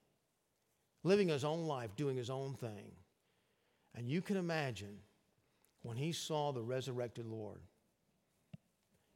Living 1.03 1.29
his 1.29 1.43
own 1.43 1.65
life, 1.65 1.95
doing 1.95 2.17
his 2.17 2.29
own 2.29 2.55
thing. 2.55 2.91
And 3.95 4.09
you 4.09 4.21
can 4.21 4.37
imagine 4.37 4.99
when 5.83 5.97
he 5.97 6.11
saw 6.11 6.51
the 6.51 6.61
resurrected 6.61 7.25
Lord 7.25 7.61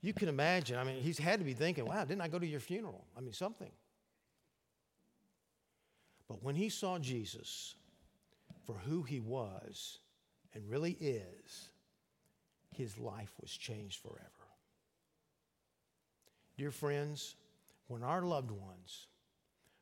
you 0.02 0.14
can 0.14 0.30
imagine, 0.30 0.78
I 0.78 0.84
mean, 0.84 1.02
he's 1.02 1.20
had 1.20 1.40
to 1.40 1.46
be 1.46 1.54
thinking, 1.54 1.86
wow, 1.86 2.04
didn't 2.04 2.22
I 2.22 2.28
go 2.28 2.40
to 2.40 2.48
your 2.48 2.60
funeral? 2.60 3.06
I 3.16 3.22
mean, 3.22 3.34
something. 3.34 3.72
But 6.28 6.44
when 6.44 6.56
he 6.56 6.70
saw 6.70 6.98
Jesus 6.98 7.76
for 8.66 8.74
who 8.74 9.04
he 9.04 9.20
was 9.20 10.00
and 10.54 10.68
really 10.70 10.98
is, 11.00 11.70
his 12.76 12.98
life 12.98 13.34
was 13.40 13.52
changed 13.52 14.02
forever. 14.02 14.22
Dear 16.58 16.72
friends, 16.72 17.36
when 17.88 18.04
our 18.04 18.22
loved 18.22 18.52
ones 18.52 19.08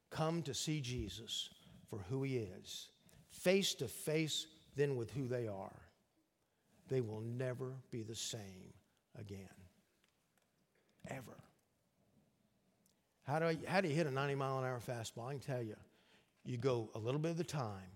come 0.09 0.41
to 0.43 0.53
see 0.53 0.81
Jesus 0.81 1.49
for 1.89 1.99
who 2.09 2.23
he 2.23 2.37
is, 2.37 2.89
face 3.31 3.73
to 3.75 3.87
face 3.87 4.47
then 4.75 4.95
with 4.95 5.11
who 5.11 5.27
they 5.27 5.47
are, 5.47 5.79
they 6.89 7.01
will 7.01 7.21
never 7.21 7.73
be 7.91 8.01
the 8.01 8.15
same 8.15 8.73
again. 9.17 9.47
Ever. 11.09 11.37
How 13.23 13.39
do, 13.39 13.45
I, 13.45 13.57
how 13.67 13.81
do 13.81 13.87
you 13.87 13.95
hit 13.95 14.07
a 14.07 14.11
90 14.11 14.35
mile 14.35 14.59
an 14.59 14.65
hour 14.65 14.81
fastball? 14.85 15.27
I 15.27 15.33
can 15.33 15.39
tell 15.39 15.61
you. 15.61 15.75
You 16.45 16.57
go 16.57 16.89
a 16.95 16.99
little 16.99 17.19
bit 17.19 17.31
of 17.31 17.37
the 17.37 17.43
time, 17.43 17.91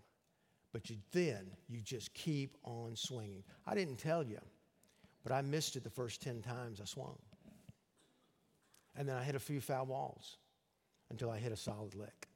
but 0.72 0.90
you, 0.90 0.98
then 1.12 1.48
you 1.68 1.82
just 1.82 2.14
keep 2.14 2.56
on 2.64 2.96
swinging. 2.96 3.44
I 3.66 3.74
didn't 3.74 3.98
tell 3.98 4.24
you, 4.24 4.40
but 5.24 5.32
I 5.32 5.42
missed 5.42 5.76
it 5.76 5.84
the 5.84 5.90
first 5.90 6.22
10 6.22 6.42
times 6.42 6.80
I 6.80 6.86
swung. 6.86 7.18
And 8.96 9.10
then 9.10 9.16
I 9.16 9.24
hit 9.24 9.34
a 9.34 9.40
few 9.40 9.60
foul 9.60 9.88
balls 9.88 10.38
until 11.10 11.32
I 11.32 11.40
hit 11.40 11.52
a 11.52 11.58
solid 11.58 11.96
lick. 11.96 12.28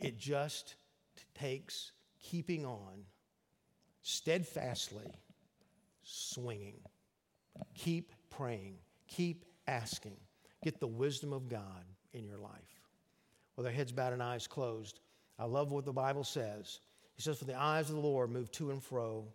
It 0.00 0.18
just 0.18 0.74
takes 1.34 1.92
keeping 2.20 2.66
on 2.66 3.04
steadfastly 4.02 5.10
swinging. 6.02 6.80
Keep 7.74 8.12
praying. 8.30 8.76
Keep 9.08 9.44
asking. 9.66 10.16
Get 10.62 10.80
the 10.80 10.86
wisdom 10.86 11.32
of 11.32 11.48
God 11.48 11.84
in 12.12 12.24
your 12.24 12.38
life. 12.38 12.52
With 13.56 13.66
our 13.66 13.72
heads 13.72 13.92
bowed 13.92 14.12
and 14.12 14.22
eyes 14.22 14.46
closed, 14.46 15.00
I 15.38 15.44
love 15.44 15.72
what 15.72 15.84
the 15.84 15.92
Bible 15.92 16.24
says. 16.24 16.80
He 17.14 17.22
says, 17.22 17.38
For 17.38 17.44
the 17.44 17.60
eyes 17.60 17.88
of 17.88 17.96
the 17.96 18.02
Lord 18.02 18.30
move 18.30 18.50
to 18.52 18.70
and 18.70 18.82
fro 18.82 19.26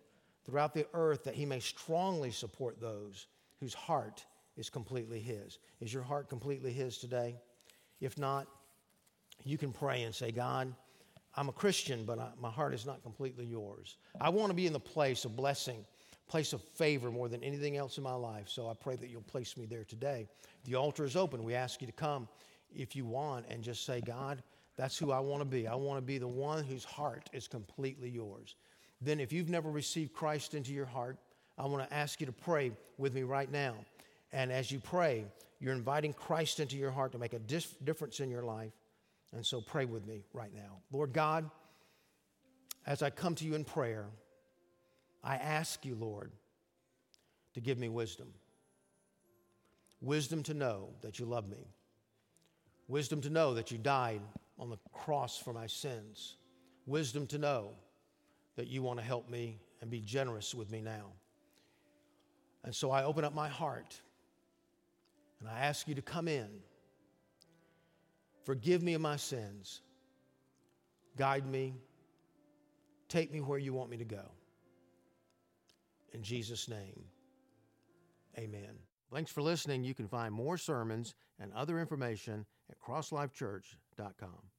throughout 0.44 0.74
the 0.74 0.86
earth 0.94 1.24
that 1.24 1.34
he 1.34 1.44
may 1.44 1.60
strongly 1.60 2.30
support 2.30 2.80
those 2.80 3.26
whose 3.60 3.74
heart 3.74 4.24
is 4.56 4.70
completely 4.70 5.20
his. 5.20 5.58
Is 5.80 5.92
your 5.92 6.02
heart 6.02 6.28
completely 6.28 6.72
his 6.72 6.98
today? 6.98 7.36
If 8.00 8.18
not, 8.18 8.46
you 9.44 9.58
can 9.58 9.72
pray 9.72 10.02
and 10.02 10.14
say, 10.14 10.30
God, 10.30 10.72
I'm 11.36 11.48
a 11.48 11.52
Christian, 11.52 12.04
but 12.04 12.18
I, 12.18 12.28
my 12.40 12.50
heart 12.50 12.74
is 12.74 12.86
not 12.86 13.02
completely 13.02 13.44
yours. 13.44 13.96
I 14.20 14.28
want 14.28 14.50
to 14.50 14.54
be 14.54 14.66
in 14.66 14.72
the 14.72 14.80
place 14.80 15.24
of 15.24 15.36
blessing, 15.36 15.84
place 16.28 16.52
of 16.52 16.62
favor 16.62 17.10
more 17.10 17.28
than 17.28 17.42
anything 17.44 17.76
else 17.76 17.98
in 17.98 18.04
my 18.04 18.14
life. 18.14 18.48
So 18.48 18.68
I 18.68 18.74
pray 18.74 18.96
that 18.96 19.08
you'll 19.10 19.22
place 19.22 19.56
me 19.56 19.66
there 19.66 19.84
today. 19.84 20.26
The 20.64 20.74
altar 20.74 21.04
is 21.04 21.16
open. 21.16 21.44
We 21.44 21.54
ask 21.54 21.80
you 21.80 21.86
to 21.86 21.92
come 21.92 22.28
if 22.74 22.96
you 22.96 23.04
want 23.04 23.46
and 23.48 23.62
just 23.62 23.84
say, 23.84 24.00
God, 24.00 24.42
that's 24.76 24.98
who 24.98 25.12
I 25.12 25.20
want 25.20 25.40
to 25.40 25.44
be. 25.44 25.68
I 25.68 25.74
want 25.74 25.98
to 25.98 26.02
be 26.02 26.18
the 26.18 26.28
one 26.28 26.64
whose 26.64 26.84
heart 26.84 27.28
is 27.32 27.46
completely 27.46 28.08
yours. 28.08 28.56
Then, 29.00 29.20
if 29.20 29.32
you've 29.32 29.50
never 29.50 29.70
received 29.70 30.12
Christ 30.12 30.54
into 30.54 30.72
your 30.72 30.86
heart, 30.86 31.18
I 31.58 31.66
want 31.66 31.88
to 31.88 31.94
ask 31.94 32.20
you 32.20 32.26
to 32.26 32.32
pray 32.32 32.72
with 32.96 33.14
me 33.14 33.22
right 33.22 33.50
now. 33.50 33.74
And 34.32 34.50
as 34.50 34.72
you 34.72 34.80
pray, 34.80 35.26
you're 35.60 35.74
inviting 35.74 36.12
Christ 36.12 36.58
into 36.58 36.76
your 36.76 36.90
heart 36.90 37.12
to 37.12 37.18
make 37.18 37.34
a 37.34 37.38
dif- 37.38 37.76
difference 37.84 38.20
in 38.20 38.30
your 38.30 38.42
life. 38.42 38.72
And 39.32 39.44
so 39.44 39.60
pray 39.60 39.84
with 39.84 40.06
me 40.06 40.24
right 40.32 40.54
now. 40.54 40.78
Lord 40.90 41.12
God, 41.12 41.50
as 42.86 43.02
I 43.02 43.10
come 43.10 43.34
to 43.36 43.44
you 43.44 43.54
in 43.54 43.64
prayer, 43.64 44.06
I 45.24 45.36
ask 45.36 45.84
you, 45.86 45.94
Lord, 45.94 46.30
to 47.54 47.60
give 47.60 47.78
me 47.78 47.88
wisdom. 47.88 48.28
Wisdom 50.02 50.42
to 50.42 50.54
know 50.54 50.90
that 51.00 51.18
you 51.18 51.24
love 51.24 51.48
me. 51.48 51.66
Wisdom 52.88 53.22
to 53.22 53.30
know 53.30 53.54
that 53.54 53.70
you 53.70 53.78
died 53.78 54.20
on 54.58 54.68
the 54.68 54.76
cross 54.92 55.38
for 55.38 55.54
my 55.54 55.66
sins. 55.66 56.36
Wisdom 56.86 57.26
to 57.28 57.38
know 57.38 57.70
that 58.56 58.68
you 58.68 58.82
want 58.82 58.98
to 58.98 59.04
help 59.04 59.30
me 59.30 59.58
and 59.80 59.90
be 59.90 60.00
generous 60.00 60.54
with 60.54 60.70
me 60.70 60.82
now. 60.82 61.06
And 62.62 62.74
so 62.74 62.90
I 62.90 63.04
open 63.04 63.24
up 63.24 63.34
my 63.34 63.48
heart 63.48 63.98
and 65.40 65.48
I 65.48 65.60
ask 65.60 65.88
you 65.88 65.94
to 65.94 66.02
come 66.02 66.28
in. 66.28 66.48
Forgive 68.44 68.82
me 68.82 68.92
of 68.92 69.00
my 69.00 69.16
sins. 69.16 69.80
Guide 71.16 71.46
me. 71.46 71.74
Take 73.08 73.32
me 73.32 73.40
where 73.40 73.58
you 73.58 73.72
want 73.72 73.88
me 73.88 73.96
to 73.96 74.04
go. 74.04 74.30
In 76.14 76.22
Jesus' 76.22 76.68
name, 76.68 77.04
amen. 78.38 78.78
Thanks 79.12 79.32
for 79.32 79.42
listening. 79.42 79.82
You 79.82 79.94
can 79.94 80.06
find 80.06 80.32
more 80.32 80.56
sermons 80.56 81.14
and 81.40 81.52
other 81.52 81.80
information 81.80 82.46
at 82.70 82.78
crosslifechurch.com. 82.78 84.53